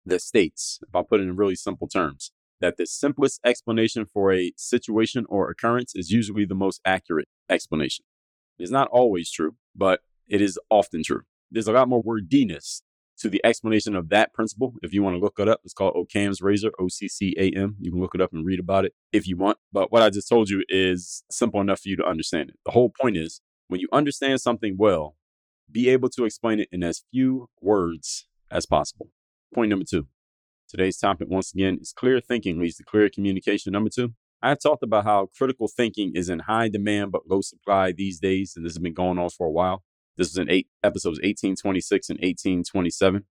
that 0.05 0.23
states, 0.23 0.81
if 0.87 0.95
I 0.95 1.03
put 1.03 1.21
it 1.21 1.25
in 1.25 1.37
really 1.37 1.55
simple 1.55 1.89
terms, 1.89 2.33
that 2.61 2.77
the 2.77 2.87
simplest 2.87 3.41
explanation 3.45 4.05
for 4.05 4.33
a 4.33 4.53
situation 4.57 5.25
or 5.29 5.51
occurrence 5.51 5.95
is 5.95 6.11
usually 6.11 6.45
the 6.45 6.55
most 6.55 6.81
accurate 6.85 7.29
explanation. 7.49 8.05
It's 8.59 8.71
not 8.71 8.89
always 8.89 9.31
true, 9.31 9.57
but 9.75 10.01
it 10.29 10.43
is 10.43 10.59
often 10.69 11.03
true. 11.03 11.23
There's 11.51 11.69
a 11.69 11.73
lot 11.73 11.89
more 11.89 12.03
wordiness 12.03 12.83
to 13.21 13.29
the 13.29 13.41
explanation 13.45 13.95
of 13.95 14.09
that 14.09 14.33
principle. 14.33 14.75
If 14.83 14.93
you 14.93 15.03
want 15.03 15.15
to 15.15 15.21
look 15.21 15.39
it 15.39 15.49
up, 15.49 15.61
it's 15.65 15.75
called 15.75 15.95
Occam's 15.97 16.43
razor, 16.43 16.73
O 16.79 16.89
C 16.89 17.09
C 17.09 17.35
A 17.39 17.51
M. 17.51 17.77
You 17.81 17.93
can 17.93 18.01
look 18.01 18.15
it 18.15 18.21
up 18.21 18.33
and 18.33 18.45
read 18.45 18.61
about 18.61 18.85
it 18.85 18.95
if 19.13 19.27
you 19.27 19.37
want. 19.37 19.59
But 19.73 19.93
what 19.93 20.03
I 20.03 20.11
just 20.11 20.29
told 20.29 20.51
you 20.51 20.65
is 20.69 21.23
simple 21.31 21.61
enough 21.61 21.81
for 21.81 21.89
you 21.89 21.97
to 21.97 22.05
understand 22.05 22.51
it. 22.51 22.57
The 22.65 22.73
whole 22.73 22.91
point 22.91 23.17
is 23.17 23.41
when 23.69 23.81
you 23.81 23.89
understand 23.93 24.41
something 24.41 24.77
well, 24.79 25.17
be 25.71 25.89
able 25.89 26.09
to 26.11 26.25
explain 26.25 26.59
it 26.61 26.69
in 26.73 26.83
as 26.83 27.05
few 27.13 27.49
words 27.61 28.27
as 28.51 28.67
possible. 28.67 29.09
Point 29.55 29.71
number 29.71 29.85
two. 29.89 30.09
Today's 30.69 30.99
topic, 30.99 31.29
once 31.29 31.53
again, 31.53 31.79
is 31.81 31.93
clear 31.93 32.21
thinking 32.21 32.59
leads 32.59 32.77
to 32.77 32.85
clear 32.85 33.09
communication. 33.09 33.73
Number 33.73 33.91
two, 33.91 34.15
I 34.41 34.49
have 34.49 34.61
talked 34.61 34.83
about 34.83 35.05
how 35.05 35.29
critical 35.37 35.69
thinking 35.69 36.13
is 36.15 36.29
in 36.29 36.41
high 36.41 36.69
demand 36.69 37.13
but 37.13 37.29
low 37.29 37.41
supply 37.41 37.93
these 37.93 38.21
days, 38.21 38.55
and 38.57 38.65
this 38.65 38.73
has 38.73 38.79
been 38.79 38.95
going 38.95 39.19
on 39.19 39.31
for 39.31 39.47
a 39.47 39.51
while. 39.51 39.83
This 40.21 40.33
was 40.33 40.37
in 40.37 40.51
eight 40.51 40.69
episodes 40.85 41.19
1826 41.19 42.11
and 42.11 42.19
1827. 42.19 43.25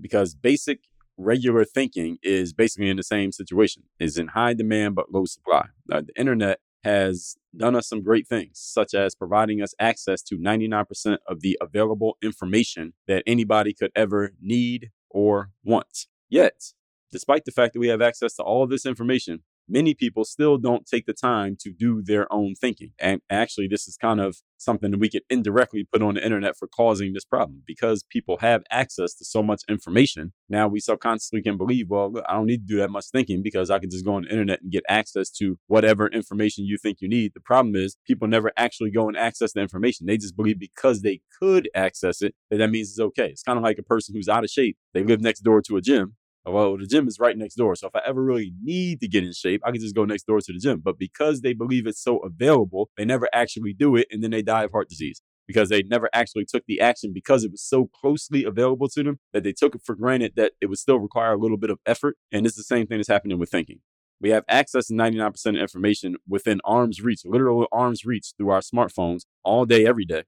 Because 0.00 0.36
basic 0.36 0.82
regular 1.16 1.64
thinking 1.64 2.18
is 2.22 2.52
basically 2.52 2.88
in 2.88 2.96
the 2.96 3.02
same 3.02 3.32
situation, 3.32 3.82
is 3.98 4.16
in 4.16 4.28
high 4.28 4.54
demand 4.54 4.94
but 4.94 5.10
low 5.12 5.24
supply. 5.24 5.66
Uh, 5.90 6.02
the 6.02 6.12
internet 6.16 6.60
has 6.84 7.34
done 7.56 7.74
us 7.74 7.88
some 7.88 8.00
great 8.00 8.28
things, 8.28 8.60
such 8.60 8.94
as 8.94 9.16
providing 9.16 9.60
us 9.60 9.74
access 9.80 10.22
to 10.22 10.38
99% 10.38 11.18
of 11.26 11.40
the 11.40 11.58
available 11.60 12.16
information 12.22 12.92
that 13.08 13.24
anybody 13.26 13.74
could 13.74 13.90
ever 13.96 14.34
need 14.40 14.92
or 15.10 15.50
want. 15.64 16.06
Yet, 16.28 16.74
despite 17.10 17.44
the 17.44 17.50
fact 17.50 17.72
that 17.72 17.80
we 17.80 17.88
have 17.88 18.02
access 18.02 18.36
to 18.36 18.44
all 18.44 18.62
of 18.62 18.70
this 18.70 18.86
information, 18.86 19.42
many 19.68 19.94
people 19.94 20.24
still 20.24 20.58
don't 20.58 20.86
take 20.86 21.06
the 21.06 21.12
time 21.12 21.56
to 21.60 21.72
do 21.72 22.02
their 22.02 22.32
own 22.32 22.54
thinking. 22.54 22.92
And 22.98 23.20
actually, 23.30 23.68
this 23.68 23.88
is 23.88 23.96
kind 23.96 24.20
of 24.20 24.36
something 24.58 24.90
that 24.90 25.00
we 25.00 25.10
could 25.10 25.22
indirectly 25.28 25.86
put 25.92 26.02
on 26.02 26.14
the 26.14 26.24
internet 26.24 26.56
for 26.56 26.66
causing 26.66 27.12
this 27.12 27.24
problem 27.24 27.62
because 27.66 28.02
people 28.02 28.38
have 28.38 28.62
access 28.70 29.14
to 29.14 29.24
so 29.24 29.42
much 29.42 29.62
information. 29.68 30.32
Now 30.48 30.68
we 30.68 30.80
subconsciously 30.80 31.42
can 31.42 31.56
believe, 31.56 31.90
well, 31.90 32.12
I 32.28 32.34
don't 32.34 32.46
need 32.46 32.66
to 32.66 32.74
do 32.74 32.78
that 32.78 32.90
much 32.90 33.06
thinking 33.12 33.42
because 33.42 33.70
I 33.70 33.78
can 33.78 33.90
just 33.90 34.04
go 34.04 34.14
on 34.14 34.22
the 34.22 34.30
internet 34.30 34.62
and 34.62 34.72
get 34.72 34.84
access 34.88 35.30
to 35.32 35.58
whatever 35.66 36.08
information 36.08 36.64
you 36.64 36.78
think 36.78 37.00
you 37.00 37.08
need. 37.08 37.32
The 37.34 37.40
problem 37.40 37.76
is 37.76 37.96
people 38.06 38.26
never 38.26 38.52
actually 38.56 38.90
go 38.90 39.08
and 39.08 39.16
access 39.16 39.52
the 39.52 39.60
information. 39.60 40.06
They 40.06 40.16
just 40.16 40.36
believe 40.36 40.58
because 40.58 41.02
they 41.02 41.20
could 41.38 41.68
access 41.74 42.22
it, 42.22 42.34
that 42.50 42.58
that 42.58 42.70
means 42.70 42.90
it's 42.90 43.00
okay. 43.00 43.28
It's 43.28 43.42
kind 43.42 43.58
of 43.58 43.62
like 43.62 43.78
a 43.78 43.82
person 43.82 44.14
who's 44.14 44.28
out 44.28 44.44
of 44.44 44.50
shape. 44.50 44.76
They 44.94 45.04
live 45.04 45.20
next 45.20 45.40
door 45.40 45.60
to 45.62 45.76
a 45.76 45.80
gym 45.80 46.16
Oh, 46.46 46.52
well, 46.52 46.76
the 46.76 46.86
gym 46.86 47.08
is 47.08 47.18
right 47.18 47.36
next 47.36 47.54
door. 47.54 47.74
So 47.74 47.86
if 47.86 47.96
I 47.96 48.02
ever 48.06 48.22
really 48.22 48.52
need 48.62 49.00
to 49.00 49.08
get 49.08 49.24
in 49.24 49.32
shape, 49.32 49.62
I 49.64 49.70
can 49.72 49.80
just 49.80 49.94
go 49.94 50.04
next 50.04 50.26
door 50.26 50.40
to 50.40 50.52
the 50.52 50.58
gym. 50.58 50.80
But 50.84 50.98
because 50.98 51.40
they 51.40 51.54
believe 51.54 51.86
it's 51.86 52.02
so 52.02 52.18
available, 52.18 52.90
they 52.98 53.04
never 53.06 53.28
actually 53.32 53.72
do 53.72 53.96
it. 53.96 54.08
And 54.10 54.22
then 54.22 54.30
they 54.30 54.42
die 54.42 54.64
of 54.64 54.72
heart 54.72 54.90
disease 54.90 55.22
because 55.46 55.70
they 55.70 55.82
never 55.84 56.10
actually 56.12 56.44
took 56.44 56.64
the 56.66 56.80
action 56.80 57.12
because 57.14 57.44
it 57.44 57.50
was 57.50 57.62
so 57.62 57.88
closely 57.98 58.44
available 58.44 58.88
to 58.90 59.02
them 59.02 59.18
that 59.32 59.42
they 59.42 59.52
took 59.52 59.74
it 59.74 59.82
for 59.84 59.94
granted 59.94 60.32
that 60.36 60.52
it 60.60 60.66
would 60.66 60.78
still 60.78 60.98
require 60.98 61.32
a 61.32 61.38
little 61.38 61.56
bit 61.56 61.70
of 61.70 61.78
effort. 61.86 62.16
And 62.30 62.46
it's 62.46 62.56
the 62.56 62.62
same 62.62 62.86
thing 62.86 62.98
that's 62.98 63.08
happening 63.08 63.38
with 63.38 63.50
thinking. 63.50 63.80
We 64.20 64.30
have 64.30 64.44
access 64.48 64.86
to 64.88 64.94
99% 64.94 65.56
of 65.56 65.62
information 65.62 66.16
within 66.28 66.60
arm's 66.64 67.00
reach, 67.00 67.22
literal 67.24 67.66
arm's 67.72 68.04
reach 68.04 68.32
through 68.36 68.50
our 68.50 68.60
smartphones 68.60 69.22
all 69.44 69.64
day, 69.64 69.86
every 69.86 70.04
day. 70.04 70.24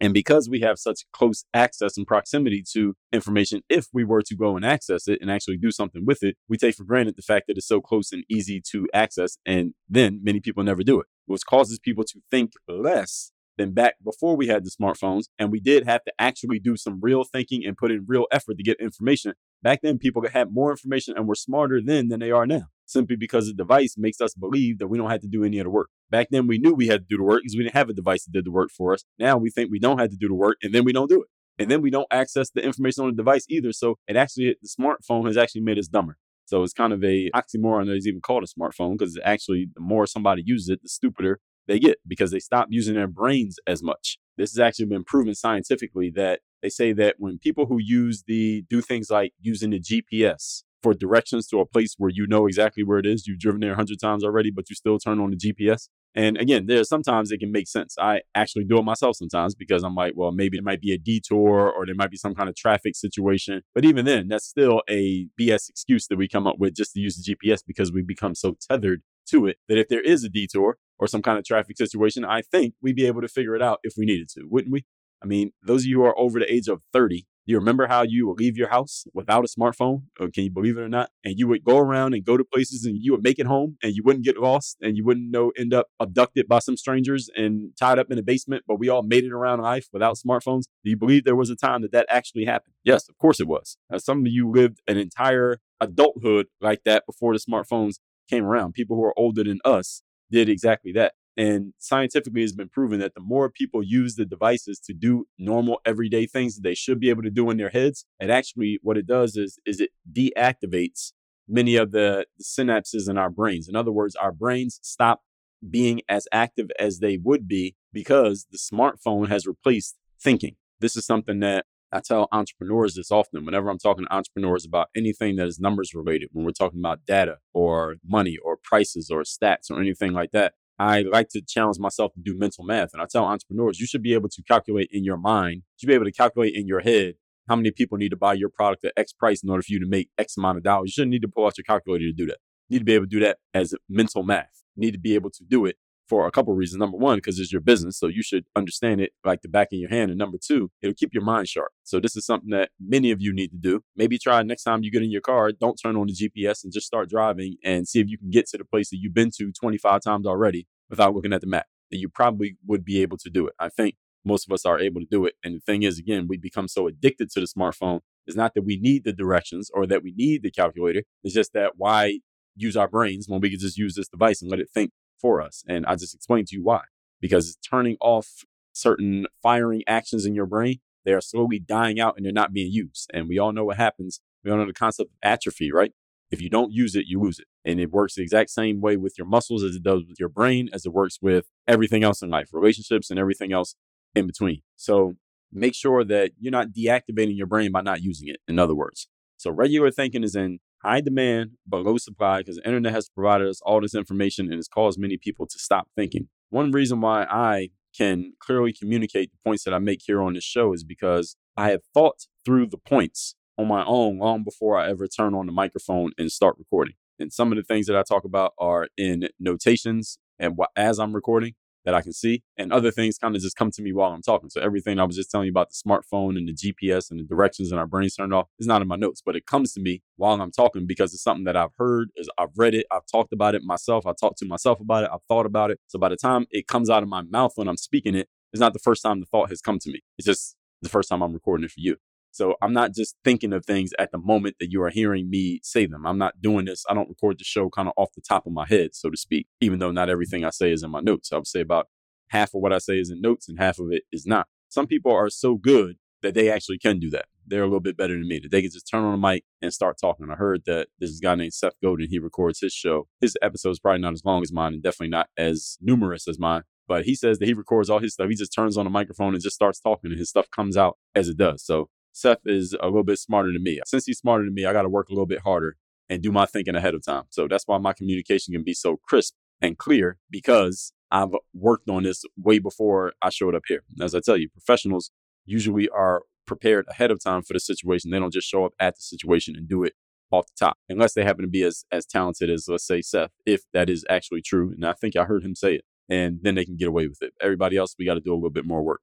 And 0.00 0.14
because 0.14 0.48
we 0.48 0.60
have 0.60 0.78
such 0.78 1.04
close 1.12 1.44
access 1.52 1.96
and 1.96 2.06
proximity 2.06 2.64
to 2.72 2.94
information, 3.12 3.62
if 3.68 3.86
we 3.92 4.04
were 4.04 4.22
to 4.22 4.34
go 4.34 4.56
and 4.56 4.64
access 4.64 5.06
it 5.08 5.18
and 5.20 5.30
actually 5.30 5.58
do 5.58 5.70
something 5.70 6.06
with 6.06 6.22
it, 6.22 6.36
we 6.48 6.56
take 6.56 6.74
for 6.74 6.84
granted 6.84 7.16
the 7.16 7.22
fact 7.22 7.46
that 7.48 7.58
it's 7.58 7.68
so 7.68 7.80
close 7.80 8.12
and 8.12 8.24
easy 8.28 8.62
to 8.72 8.88
access. 8.94 9.36
And 9.44 9.74
then 9.88 10.20
many 10.22 10.40
people 10.40 10.64
never 10.64 10.82
do 10.82 11.00
it, 11.00 11.06
which 11.26 11.44
causes 11.44 11.78
people 11.78 12.04
to 12.04 12.20
think 12.30 12.52
less 12.66 13.32
than 13.58 13.72
back 13.72 13.96
before 14.02 14.36
we 14.36 14.46
had 14.46 14.64
the 14.64 14.70
smartphones. 14.70 15.24
And 15.38 15.52
we 15.52 15.60
did 15.60 15.84
have 15.84 16.02
to 16.04 16.12
actually 16.18 16.60
do 16.60 16.76
some 16.76 16.98
real 17.02 17.24
thinking 17.24 17.64
and 17.66 17.76
put 17.76 17.90
in 17.90 18.04
real 18.06 18.26
effort 18.32 18.56
to 18.56 18.62
get 18.62 18.80
information. 18.80 19.34
Back 19.62 19.80
then, 19.82 19.98
people 19.98 20.22
had 20.32 20.50
more 20.50 20.70
information 20.70 21.14
and 21.16 21.28
were 21.28 21.34
smarter 21.34 21.80
then 21.84 22.08
than 22.08 22.20
they 22.20 22.30
are 22.30 22.46
now 22.46 22.68
simply 22.90 23.16
because 23.16 23.46
the 23.46 23.54
device 23.54 23.94
makes 23.96 24.20
us 24.20 24.34
believe 24.34 24.78
that 24.78 24.88
we 24.88 24.98
don't 24.98 25.10
have 25.10 25.20
to 25.20 25.28
do 25.28 25.44
any 25.44 25.58
of 25.58 25.64
the 25.64 25.70
work. 25.70 25.88
Back 26.10 26.28
then, 26.30 26.46
we 26.46 26.58
knew 26.58 26.74
we 26.74 26.88
had 26.88 27.02
to 27.02 27.06
do 27.08 27.16
the 27.16 27.22
work 27.22 27.42
because 27.42 27.56
we 27.56 27.62
didn't 27.62 27.74
have 27.74 27.88
a 27.88 27.94
device 27.94 28.24
that 28.24 28.32
did 28.32 28.44
the 28.44 28.50
work 28.50 28.70
for 28.76 28.92
us. 28.92 29.04
Now 29.18 29.36
we 29.36 29.50
think 29.50 29.70
we 29.70 29.78
don't 29.78 29.98
have 29.98 30.10
to 30.10 30.16
do 30.16 30.28
the 30.28 30.34
work 30.34 30.58
and 30.62 30.74
then 30.74 30.84
we 30.84 30.92
don't 30.92 31.08
do 31.08 31.22
it. 31.22 31.28
And 31.58 31.70
then 31.70 31.82
we 31.82 31.90
don't 31.90 32.06
access 32.10 32.50
the 32.50 32.64
information 32.64 33.04
on 33.04 33.10
the 33.10 33.16
device 33.16 33.44
either. 33.48 33.72
So 33.72 33.96
it 34.08 34.16
actually, 34.16 34.56
the 34.62 34.68
smartphone 34.68 35.26
has 35.26 35.36
actually 35.36 35.60
made 35.60 35.78
us 35.78 35.88
dumber. 35.88 36.16
So 36.46 36.62
it's 36.64 36.72
kind 36.72 36.92
of 36.92 37.04
a 37.04 37.30
oxymoron 37.30 37.86
that 37.86 37.96
is 37.96 38.08
even 38.08 38.20
called 38.20 38.42
a 38.42 38.46
smartphone 38.46 38.98
because 38.98 39.18
actually, 39.24 39.68
the 39.74 39.80
more 39.80 40.06
somebody 40.06 40.42
uses 40.44 40.68
it, 40.68 40.82
the 40.82 40.88
stupider 40.88 41.38
they 41.68 41.78
get 41.78 41.98
because 42.06 42.32
they 42.32 42.40
stop 42.40 42.66
using 42.70 42.94
their 42.94 43.06
brains 43.06 43.58
as 43.66 43.82
much. 43.82 44.18
This 44.36 44.50
has 44.52 44.58
actually 44.58 44.86
been 44.86 45.04
proven 45.04 45.34
scientifically 45.34 46.10
that 46.16 46.40
they 46.62 46.68
say 46.68 46.92
that 46.94 47.16
when 47.18 47.38
people 47.38 47.66
who 47.66 47.78
use 47.78 48.24
the 48.26 48.64
do 48.68 48.80
things 48.80 49.10
like 49.10 49.32
using 49.40 49.70
the 49.70 49.80
GPS 49.80 50.64
for 50.82 50.94
directions 50.94 51.46
to 51.48 51.60
a 51.60 51.66
place 51.66 51.94
where 51.98 52.10
you 52.10 52.26
know 52.26 52.46
exactly 52.46 52.82
where 52.82 52.98
it 52.98 53.06
is. 53.06 53.26
You've 53.26 53.38
driven 53.38 53.60
there 53.60 53.72
a 53.72 53.76
hundred 53.76 54.00
times 54.00 54.24
already, 54.24 54.50
but 54.50 54.68
you 54.68 54.74
still 54.74 54.98
turn 54.98 55.20
on 55.20 55.30
the 55.30 55.36
GPS. 55.36 55.88
And 56.14 56.36
again, 56.38 56.66
there's 56.66 56.88
sometimes 56.88 57.30
it 57.30 57.38
can 57.38 57.52
make 57.52 57.68
sense. 57.68 57.94
I 57.98 58.22
actually 58.34 58.64
do 58.64 58.78
it 58.78 58.84
myself 58.84 59.16
sometimes 59.16 59.54
because 59.54 59.84
I'm 59.84 59.94
like, 59.94 60.14
well, 60.16 60.32
maybe 60.32 60.58
it 60.58 60.64
might 60.64 60.80
be 60.80 60.92
a 60.92 60.98
detour 60.98 61.70
or 61.70 61.86
there 61.86 61.94
might 61.94 62.10
be 62.10 62.16
some 62.16 62.34
kind 62.34 62.48
of 62.48 62.56
traffic 62.56 62.96
situation. 62.96 63.62
But 63.74 63.84
even 63.84 64.04
then, 64.04 64.28
that's 64.28 64.46
still 64.46 64.82
a 64.88 65.28
BS 65.40 65.68
excuse 65.68 66.08
that 66.08 66.18
we 66.18 66.28
come 66.28 66.46
up 66.46 66.58
with 66.58 66.74
just 66.74 66.94
to 66.94 67.00
use 67.00 67.16
the 67.16 67.34
GPS 67.34 67.60
because 67.64 67.92
we 67.92 68.02
become 68.02 68.34
so 68.34 68.56
tethered 68.68 69.02
to 69.28 69.46
it 69.46 69.58
that 69.68 69.78
if 69.78 69.88
there 69.88 70.00
is 70.00 70.24
a 70.24 70.28
detour 70.28 70.78
or 70.98 71.06
some 71.06 71.22
kind 71.22 71.38
of 71.38 71.44
traffic 71.44 71.76
situation, 71.76 72.24
I 72.24 72.42
think 72.42 72.74
we'd 72.82 72.96
be 72.96 73.06
able 73.06 73.20
to 73.20 73.28
figure 73.28 73.54
it 73.54 73.62
out 73.62 73.78
if 73.84 73.94
we 73.96 74.04
needed 74.04 74.28
to, 74.30 74.42
wouldn't 74.50 74.72
we? 74.72 74.84
I 75.22 75.26
mean, 75.26 75.52
those 75.62 75.82
of 75.82 75.86
you 75.86 75.98
who 75.98 76.04
are 76.04 76.18
over 76.18 76.40
the 76.40 76.52
age 76.52 76.66
of 76.66 76.82
30, 76.92 77.18
do 77.18 77.24
you 77.46 77.58
remember 77.58 77.86
how 77.86 78.02
you 78.02 78.28
would 78.28 78.38
leave 78.38 78.56
your 78.56 78.68
house 78.68 79.04
without 79.12 79.44
a 79.44 79.48
smartphone? 79.48 80.02
Can 80.18 80.44
you 80.44 80.50
believe 80.50 80.76
it 80.76 80.82
or 80.82 80.88
not? 80.88 81.10
And 81.24 81.38
you 81.38 81.48
would 81.48 81.64
go 81.64 81.78
around 81.78 82.14
and 82.14 82.24
go 82.24 82.36
to 82.36 82.44
places 82.44 82.84
and 82.84 82.96
you 83.00 83.12
would 83.12 83.22
make 83.22 83.38
it 83.38 83.46
home 83.46 83.76
and 83.82 83.94
you 83.94 84.02
wouldn't 84.04 84.24
get 84.24 84.38
lost 84.38 84.76
and 84.80 84.96
you 84.96 85.04
wouldn't 85.04 85.30
know 85.30 85.52
end 85.56 85.74
up 85.74 85.88
abducted 85.98 86.46
by 86.48 86.58
some 86.60 86.76
strangers 86.76 87.28
and 87.36 87.70
tied 87.78 87.98
up 87.98 88.10
in 88.10 88.18
a 88.18 88.22
basement, 88.22 88.64
but 88.68 88.78
we 88.78 88.88
all 88.88 89.02
made 89.02 89.24
it 89.24 89.32
around 89.32 89.60
life 89.60 89.88
without 89.92 90.16
smartphones. 90.16 90.64
Do 90.84 90.90
you 90.90 90.96
believe 90.96 91.24
there 91.24 91.36
was 91.36 91.50
a 91.50 91.56
time 91.56 91.82
that 91.82 91.92
that 91.92 92.06
actually 92.08 92.44
happened? 92.44 92.74
Yes, 92.84 93.08
of 93.08 93.18
course 93.18 93.40
it 93.40 93.48
was. 93.48 93.76
Now, 93.90 93.98
some 93.98 94.20
of 94.20 94.32
you 94.32 94.50
lived 94.50 94.80
an 94.86 94.96
entire 94.96 95.58
adulthood 95.80 96.46
like 96.60 96.84
that 96.84 97.04
before 97.06 97.32
the 97.32 97.40
smartphones 97.40 97.94
came 98.28 98.44
around. 98.44 98.74
People 98.74 98.96
who 98.96 99.04
are 99.04 99.18
older 99.18 99.42
than 99.44 99.58
us 99.64 100.02
did 100.30 100.48
exactly 100.48 100.92
that. 100.92 101.14
And 101.40 101.72
scientifically, 101.78 102.42
it's 102.42 102.52
been 102.52 102.68
proven 102.68 103.00
that 103.00 103.14
the 103.14 103.22
more 103.22 103.48
people 103.48 103.82
use 103.82 104.16
the 104.16 104.26
devices 104.26 104.78
to 104.80 104.92
do 104.92 105.24
normal 105.38 105.80
everyday 105.86 106.26
things 106.26 106.56
that 106.56 106.62
they 106.62 106.74
should 106.74 107.00
be 107.00 107.08
able 107.08 107.22
to 107.22 107.30
do 107.30 107.48
in 107.48 107.56
their 107.56 107.70
heads, 107.70 108.04
it 108.20 108.28
actually 108.28 108.78
what 108.82 108.98
it 108.98 109.06
does 109.06 109.36
is 109.36 109.58
is 109.64 109.80
it 109.80 109.88
deactivates 110.12 111.12
many 111.48 111.76
of 111.76 111.92
the, 111.92 112.26
the 112.36 112.44
synapses 112.44 113.08
in 113.08 113.16
our 113.16 113.30
brains. 113.30 113.70
In 113.70 113.74
other 113.74 113.90
words, 113.90 114.14
our 114.16 114.32
brains 114.32 114.80
stop 114.82 115.22
being 115.70 116.02
as 116.10 116.28
active 116.30 116.70
as 116.78 116.98
they 116.98 117.16
would 117.16 117.48
be 117.48 117.74
because 117.90 118.46
the 118.52 118.58
smartphone 118.58 119.28
has 119.28 119.46
replaced 119.46 119.96
thinking. 120.22 120.56
This 120.80 120.94
is 120.94 121.06
something 121.06 121.40
that 121.40 121.64
I 121.90 122.00
tell 122.00 122.28
entrepreneurs 122.32 122.96
this 122.96 123.10
often 123.10 123.46
whenever 123.46 123.70
I'm 123.70 123.78
talking 123.78 124.04
to 124.04 124.14
entrepreneurs 124.14 124.66
about 124.66 124.88
anything 124.94 125.36
that 125.36 125.46
is 125.46 125.58
numbers 125.58 125.94
related, 125.94 126.28
when 126.32 126.44
we're 126.44 126.52
talking 126.52 126.80
about 126.80 127.06
data 127.06 127.38
or 127.54 127.96
money 128.06 128.36
or 128.44 128.58
prices 128.62 129.10
or 129.10 129.22
stats 129.22 129.70
or 129.70 129.80
anything 129.80 130.12
like 130.12 130.32
that. 130.32 130.52
I 130.80 131.02
like 131.02 131.28
to 131.32 131.42
challenge 131.42 131.78
myself 131.78 132.14
to 132.14 132.20
do 132.20 132.38
mental 132.38 132.64
math. 132.64 132.94
And 132.94 133.02
I 133.02 133.04
tell 133.04 133.26
entrepreneurs, 133.26 133.78
you 133.78 133.86
should 133.86 134.02
be 134.02 134.14
able 134.14 134.30
to 134.30 134.42
calculate 134.42 134.88
in 134.90 135.04
your 135.04 135.18
mind, 135.18 135.56
you 135.56 135.62
should 135.78 135.88
be 135.88 135.94
able 135.94 136.06
to 136.06 136.12
calculate 136.12 136.54
in 136.54 136.66
your 136.66 136.80
head 136.80 137.16
how 137.50 137.56
many 137.56 137.70
people 137.70 137.98
need 137.98 138.08
to 138.08 138.16
buy 138.16 138.32
your 138.32 138.48
product 138.48 138.86
at 138.86 138.94
X 138.96 139.12
price 139.12 139.42
in 139.42 139.50
order 139.50 139.62
for 139.62 139.74
you 139.74 139.80
to 139.80 139.86
make 139.86 140.08
X 140.16 140.38
amount 140.38 140.56
of 140.56 140.64
dollars. 140.64 140.88
You 140.88 140.92
shouldn't 140.92 141.10
need 141.10 141.20
to 141.20 141.28
pull 141.28 141.44
out 141.44 141.58
your 141.58 141.64
calculator 141.64 142.06
to 142.06 142.12
do 142.14 142.24
that. 142.26 142.38
You 142.70 142.76
need 142.76 142.78
to 142.78 142.84
be 142.86 142.94
able 142.94 143.04
to 143.04 143.10
do 143.10 143.20
that 143.20 143.36
as 143.52 143.74
mental 143.90 144.22
math. 144.22 144.62
You 144.74 144.80
need 144.80 144.92
to 144.92 144.98
be 144.98 145.14
able 145.14 145.28
to 145.28 145.44
do 145.44 145.66
it 145.66 145.76
for 146.10 146.26
a 146.26 146.30
couple 146.32 146.52
reasons. 146.54 146.80
Number 146.80 146.98
one, 146.98 147.18
because 147.18 147.38
it's 147.38 147.52
your 147.52 147.60
business, 147.60 147.96
so 147.96 148.08
you 148.08 148.22
should 148.22 148.44
understand 148.56 149.00
it 149.00 149.12
like 149.24 149.42
the 149.42 149.48
back 149.48 149.68
of 149.72 149.78
your 149.78 149.88
hand. 149.88 150.10
And 150.10 150.18
number 150.18 150.38
two, 150.44 150.70
it'll 150.82 150.94
keep 150.94 151.14
your 151.14 151.22
mind 151.22 151.48
sharp. 151.48 151.70
So 151.84 152.00
this 152.00 152.16
is 152.16 152.26
something 152.26 152.50
that 152.50 152.70
many 152.80 153.12
of 153.12 153.22
you 153.22 153.32
need 153.32 153.52
to 153.52 153.56
do. 153.56 153.82
Maybe 153.96 154.18
try 154.18 154.42
next 154.42 154.64
time 154.64 154.82
you 154.82 154.90
get 154.90 155.04
in 155.04 155.12
your 155.12 155.20
car, 155.20 155.52
don't 155.52 155.80
turn 155.80 155.96
on 155.96 156.08
the 156.08 156.12
GPS 156.12 156.64
and 156.64 156.72
just 156.72 156.86
start 156.86 157.08
driving 157.08 157.56
and 157.64 157.86
see 157.86 158.00
if 158.00 158.08
you 158.08 158.18
can 158.18 158.30
get 158.30 158.48
to 158.48 158.58
the 158.58 158.64
place 158.64 158.90
that 158.90 158.98
you've 158.98 159.14
been 159.14 159.30
to 159.38 159.52
25 159.52 160.02
times 160.02 160.26
already 160.26 160.66
without 160.90 161.14
looking 161.14 161.32
at 161.32 161.40
the 161.40 161.46
map. 161.46 161.66
That 161.92 161.98
you 161.98 162.08
probably 162.08 162.56
would 162.66 162.84
be 162.84 163.00
able 163.02 163.16
to 163.18 163.30
do 163.30 163.46
it. 163.46 163.54
I 163.58 163.68
think 163.68 163.94
most 164.24 164.48
of 164.48 164.52
us 164.52 164.66
are 164.66 164.80
able 164.80 165.00
to 165.00 165.06
do 165.08 165.24
it. 165.26 165.34
And 165.44 165.54
the 165.54 165.60
thing 165.60 165.84
is, 165.84 165.98
again, 165.98 166.26
we 166.28 166.36
become 166.36 166.68
so 166.68 166.86
addicted 166.88 167.30
to 167.30 167.40
the 167.40 167.46
smartphone. 167.46 168.00
It's 168.26 168.36
not 168.36 168.54
that 168.54 168.62
we 168.62 168.76
need 168.76 169.04
the 169.04 169.12
directions 169.12 169.70
or 169.72 169.86
that 169.86 170.02
we 170.02 170.12
need 170.16 170.42
the 170.42 170.50
calculator. 170.50 171.04
It's 171.24 171.34
just 171.34 171.52
that 171.54 171.72
why 171.76 172.18
use 172.56 172.76
our 172.76 172.88
brains 172.88 173.28
when 173.28 173.40
we 173.40 173.50
could 173.50 173.60
just 173.60 173.78
use 173.78 173.94
this 173.94 174.08
device 174.08 174.42
and 174.42 174.50
let 174.50 174.60
it 174.60 174.68
think 174.72 174.90
for 175.20 175.40
us. 175.40 175.64
And 175.68 175.86
I 175.86 175.96
just 175.96 176.14
explained 176.14 176.48
to 176.48 176.56
you 176.56 176.62
why. 176.62 176.82
Because 177.20 177.48
it's 177.48 177.68
turning 177.68 177.96
off 178.00 178.44
certain 178.72 179.26
firing 179.42 179.82
actions 179.86 180.24
in 180.24 180.34
your 180.34 180.46
brain, 180.46 180.78
they 181.04 181.12
are 181.12 181.20
slowly 181.20 181.58
dying 181.58 182.00
out 182.00 182.14
and 182.16 182.24
they're 182.24 182.32
not 182.32 182.52
being 182.52 182.72
used. 182.72 183.10
And 183.12 183.28
we 183.28 183.38
all 183.38 183.52
know 183.52 183.64
what 183.64 183.76
happens. 183.76 184.20
We 184.44 184.50
all 184.50 184.56
know 184.56 184.66
the 184.66 184.72
concept 184.72 185.10
of 185.10 185.16
atrophy, 185.22 185.70
right? 185.72 185.92
If 186.30 186.40
you 186.40 186.48
don't 186.48 186.72
use 186.72 186.94
it, 186.94 187.06
you 187.06 187.20
lose 187.20 187.38
it. 187.38 187.46
And 187.64 187.80
it 187.80 187.90
works 187.90 188.14
the 188.14 188.22
exact 188.22 188.50
same 188.50 188.80
way 188.80 188.96
with 188.96 189.14
your 189.18 189.26
muscles 189.26 189.62
as 189.62 189.74
it 189.74 189.82
does 189.82 190.02
with 190.08 190.18
your 190.20 190.28
brain, 190.28 190.68
as 190.72 190.86
it 190.86 190.92
works 190.92 191.18
with 191.20 191.46
everything 191.66 192.04
else 192.04 192.22
in 192.22 192.30
life, 192.30 192.50
relationships 192.52 193.10
and 193.10 193.18
everything 193.18 193.52
else 193.52 193.74
in 194.14 194.26
between. 194.26 194.62
So 194.76 195.14
make 195.52 195.74
sure 195.74 196.04
that 196.04 196.32
you're 196.38 196.52
not 196.52 196.68
deactivating 196.68 197.36
your 197.36 197.46
brain 197.46 197.72
by 197.72 197.80
not 197.80 198.02
using 198.02 198.28
it, 198.28 198.38
in 198.46 198.58
other 198.58 198.74
words. 198.74 199.08
So 199.36 199.50
regular 199.50 199.90
thinking 199.90 200.22
is 200.22 200.36
in 200.36 200.60
high 200.82 201.00
demand 201.00 201.52
but 201.66 201.82
low 201.82 201.96
supply 201.96 202.38
because 202.38 202.56
the 202.56 202.66
internet 202.66 202.92
has 202.92 203.08
provided 203.08 203.48
us 203.48 203.60
all 203.62 203.80
this 203.80 203.94
information 203.94 204.46
and 204.46 204.56
has 204.56 204.68
caused 204.68 204.98
many 204.98 205.16
people 205.16 205.46
to 205.46 205.58
stop 205.58 205.88
thinking. 205.96 206.28
One 206.50 206.72
reason 206.72 207.00
why 207.00 207.24
I 207.24 207.70
can 207.96 208.32
clearly 208.40 208.72
communicate 208.72 209.30
the 209.30 209.38
points 209.44 209.64
that 209.64 209.74
I 209.74 209.78
make 209.78 210.00
here 210.04 210.22
on 210.22 210.34
this 210.34 210.44
show 210.44 210.72
is 210.72 210.84
because 210.84 211.36
I 211.56 211.70
have 211.70 211.82
thought 211.92 212.26
through 212.44 212.66
the 212.66 212.78
points 212.78 213.34
on 213.58 213.68
my 213.68 213.84
own 213.84 214.18
long 214.18 214.42
before 214.42 214.78
I 214.78 214.88
ever 214.88 215.06
turn 215.06 215.34
on 215.34 215.46
the 215.46 215.52
microphone 215.52 216.12
and 216.16 216.30
start 216.30 216.56
recording. 216.58 216.94
And 217.18 217.32
some 217.32 217.52
of 217.52 217.56
the 217.56 217.64
things 217.64 217.86
that 217.86 217.96
I 217.96 218.02
talk 218.02 218.24
about 218.24 218.52
are 218.58 218.88
in 218.96 219.28
notations 219.38 220.18
and 220.38 220.58
as 220.74 220.98
I'm 220.98 221.14
recording 221.14 221.54
that 221.84 221.94
I 221.94 222.02
can 222.02 222.12
see, 222.12 222.42
and 222.56 222.72
other 222.72 222.90
things 222.90 223.18
kind 223.18 223.34
of 223.34 223.42
just 223.42 223.56
come 223.56 223.70
to 223.72 223.82
me 223.82 223.92
while 223.92 224.12
I'm 224.12 224.22
talking. 224.22 224.50
So 224.50 224.60
everything 224.60 224.98
I 224.98 225.04
was 225.04 225.16
just 225.16 225.30
telling 225.30 225.46
you 225.46 225.52
about 225.52 225.70
the 225.70 225.88
smartphone 225.88 226.36
and 226.36 226.48
the 226.48 226.52
GPS 226.52 227.10
and 227.10 227.18
the 227.18 227.24
directions 227.24 227.70
and 227.70 227.78
our 227.80 227.86
brains 227.86 228.14
turned 228.14 228.34
off 228.34 228.48
is 228.58 228.66
not 228.66 228.82
in 228.82 228.88
my 228.88 228.96
notes, 228.96 229.22
but 229.24 229.36
it 229.36 229.46
comes 229.46 229.72
to 229.74 229.80
me 229.80 230.02
while 230.16 230.40
I'm 230.40 230.52
talking 230.52 230.86
because 230.86 231.14
it's 231.14 231.22
something 231.22 231.44
that 231.44 231.56
I've 231.56 231.74
heard, 231.78 232.10
is 232.16 232.28
I've 232.38 232.56
read 232.56 232.74
it, 232.74 232.86
I've 232.90 233.06
talked 233.10 233.32
about 233.32 233.54
it 233.54 233.62
myself, 233.62 234.06
I 234.06 234.12
talked 234.18 234.38
to 234.38 234.46
myself 234.46 234.80
about 234.80 235.04
it, 235.04 235.10
I've 235.12 235.24
thought 235.28 235.46
about 235.46 235.70
it. 235.70 235.78
So 235.88 235.98
by 235.98 236.08
the 236.08 236.16
time 236.16 236.46
it 236.50 236.66
comes 236.66 236.90
out 236.90 237.02
of 237.02 237.08
my 237.08 237.22
mouth 237.22 237.52
when 237.56 237.68
I'm 237.68 237.76
speaking 237.76 238.14
it, 238.14 238.28
it's 238.52 238.60
not 238.60 238.72
the 238.72 238.78
first 238.80 239.02
time 239.02 239.20
the 239.20 239.26
thought 239.26 239.48
has 239.50 239.60
come 239.60 239.78
to 239.78 239.90
me. 239.90 240.00
It's 240.18 240.26
just 240.26 240.56
the 240.82 240.88
first 240.88 241.08
time 241.08 241.22
I'm 241.22 241.32
recording 241.32 241.64
it 241.64 241.70
for 241.70 241.80
you. 241.80 241.96
So 242.32 242.54
I'm 242.62 242.72
not 242.72 242.94
just 242.94 243.16
thinking 243.24 243.52
of 243.52 243.64
things 243.64 243.90
at 243.98 244.12
the 244.12 244.18
moment 244.18 244.56
that 244.60 244.70
you 244.70 244.82
are 244.82 244.90
hearing 244.90 245.28
me 245.28 245.60
say 245.62 245.86
them. 245.86 246.06
I'm 246.06 246.18
not 246.18 246.40
doing 246.40 246.64
this. 246.64 246.84
I 246.88 246.94
don't 246.94 247.08
record 247.08 247.38
the 247.38 247.44
show 247.44 247.68
kind 247.70 247.88
of 247.88 247.94
off 247.96 248.12
the 248.14 248.20
top 248.20 248.46
of 248.46 248.52
my 248.52 248.66
head, 248.66 248.94
so 248.94 249.10
to 249.10 249.16
speak, 249.16 249.46
even 249.60 249.78
though 249.78 249.90
not 249.90 250.08
everything 250.08 250.44
I 250.44 250.50
say 250.50 250.72
is 250.72 250.82
in 250.82 250.90
my 250.90 251.00
notes. 251.00 251.32
I 251.32 251.36
would 251.36 251.46
say 251.46 251.60
about 251.60 251.88
half 252.28 252.54
of 252.54 252.60
what 252.60 252.72
I 252.72 252.78
say 252.78 252.98
is 252.98 253.10
in 253.10 253.20
notes 253.20 253.48
and 253.48 253.58
half 253.58 253.78
of 253.78 253.88
it 253.90 254.04
is 254.12 254.26
not. 254.26 254.46
Some 254.68 254.86
people 254.86 255.12
are 255.12 255.28
so 255.28 255.56
good 255.56 255.96
that 256.22 256.34
they 256.34 256.50
actually 256.50 256.78
can 256.78 256.98
do 256.98 257.10
that. 257.10 257.26
They're 257.46 257.62
a 257.62 257.66
little 257.66 257.80
bit 257.80 257.96
better 257.96 258.14
than 258.14 258.28
me. 258.28 258.38
That 258.38 258.50
they 258.50 258.62
can 258.62 258.70
just 258.70 258.88
turn 258.88 259.02
on 259.02 259.14
a 259.14 259.18
mic 259.18 259.44
and 259.60 259.72
start 259.72 259.96
talking. 260.00 260.28
I 260.30 260.36
heard 260.36 260.62
that 260.66 260.88
this 260.98 261.18
guy 261.18 261.34
named 261.34 261.54
Seth 261.54 261.74
Godin, 261.82 262.08
he 262.10 262.18
records 262.18 262.60
his 262.60 262.72
show. 262.72 263.08
His 263.20 263.36
episode 263.42 263.70
is 263.70 263.80
probably 263.80 264.00
not 264.00 264.12
as 264.12 264.24
long 264.24 264.42
as 264.42 264.52
mine 264.52 264.74
and 264.74 264.82
definitely 264.82 265.08
not 265.08 265.28
as 265.36 265.76
numerous 265.80 266.28
as 266.28 266.38
mine. 266.38 266.62
But 266.86 267.04
he 267.04 267.14
says 267.14 267.38
that 267.38 267.46
he 267.46 267.54
records 267.54 267.90
all 267.90 267.98
his 267.98 268.14
stuff. 268.14 268.28
He 268.28 268.36
just 268.36 268.54
turns 268.54 268.76
on 268.76 268.86
a 268.86 268.90
microphone 268.90 269.34
and 269.34 269.42
just 269.42 269.56
starts 269.56 269.80
talking 269.80 270.10
and 270.10 270.18
his 270.18 270.28
stuff 270.28 270.50
comes 270.50 270.76
out 270.76 270.98
as 271.14 271.28
it 271.28 271.36
does. 271.36 271.64
So 271.64 271.88
Seth 272.12 272.40
is 272.46 272.74
a 272.80 272.86
little 272.86 273.04
bit 273.04 273.18
smarter 273.18 273.52
than 273.52 273.62
me. 273.62 273.80
Since 273.86 274.06
he's 274.06 274.18
smarter 274.18 274.44
than 274.44 274.54
me, 274.54 274.64
I 274.64 274.72
got 274.72 274.82
to 274.82 274.88
work 274.88 275.08
a 275.08 275.12
little 275.12 275.26
bit 275.26 275.42
harder 275.42 275.76
and 276.08 276.22
do 276.22 276.32
my 276.32 276.46
thinking 276.46 276.74
ahead 276.74 276.94
of 276.94 277.04
time. 277.04 277.24
So 277.30 277.46
that's 277.48 277.64
why 277.66 277.78
my 277.78 277.92
communication 277.92 278.52
can 278.52 278.64
be 278.64 278.74
so 278.74 278.96
crisp 278.96 279.34
and 279.60 279.78
clear 279.78 280.18
because 280.30 280.92
I've 281.10 281.30
worked 281.54 281.88
on 281.88 282.02
this 282.02 282.24
way 282.36 282.58
before 282.58 283.12
I 283.22 283.30
showed 283.30 283.54
up 283.54 283.62
here. 283.68 283.82
As 284.00 284.14
I 284.14 284.20
tell 284.20 284.36
you, 284.36 284.48
professionals 284.48 285.10
usually 285.44 285.88
are 285.88 286.22
prepared 286.46 286.86
ahead 286.88 287.10
of 287.10 287.22
time 287.22 287.42
for 287.42 287.52
the 287.52 287.60
situation. 287.60 288.10
They 288.10 288.18
don't 288.18 288.32
just 288.32 288.48
show 288.48 288.64
up 288.64 288.72
at 288.80 288.96
the 288.96 289.02
situation 289.02 289.54
and 289.56 289.68
do 289.68 289.84
it 289.84 289.94
off 290.32 290.46
the 290.46 290.66
top, 290.66 290.78
unless 290.88 291.14
they 291.14 291.24
happen 291.24 291.42
to 291.42 291.50
be 291.50 291.62
as, 291.62 291.84
as 291.90 292.06
talented 292.06 292.50
as, 292.50 292.66
let's 292.68 292.86
say, 292.86 293.02
Seth, 293.02 293.30
if 293.46 293.62
that 293.72 293.90
is 293.90 294.04
actually 294.08 294.42
true. 294.42 294.72
And 294.72 294.86
I 294.86 294.92
think 294.92 295.16
I 295.16 295.24
heard 295.24 295.44
him 295.44 295.56
say 295.56 295.74
it. 295.76 295.84
And 296.08 296.38
then 296.42 296.56
they 296.56 296.64
can 296.64 296.76
get 296.76 296.88
away 296.88 297.06
with 297.06 297.22
it. 297.22 297.34
Everybody 297.40 297.76
else, 297.76 297.94
we 297.98 298.04
got 298.04 298.14
to 298.14 298.20
do 298.20 298.32
a 298.32 298.34
little 298.34 298.50
bit 298.50 298.64
more 298.64 298.82
work. 298.82 299.00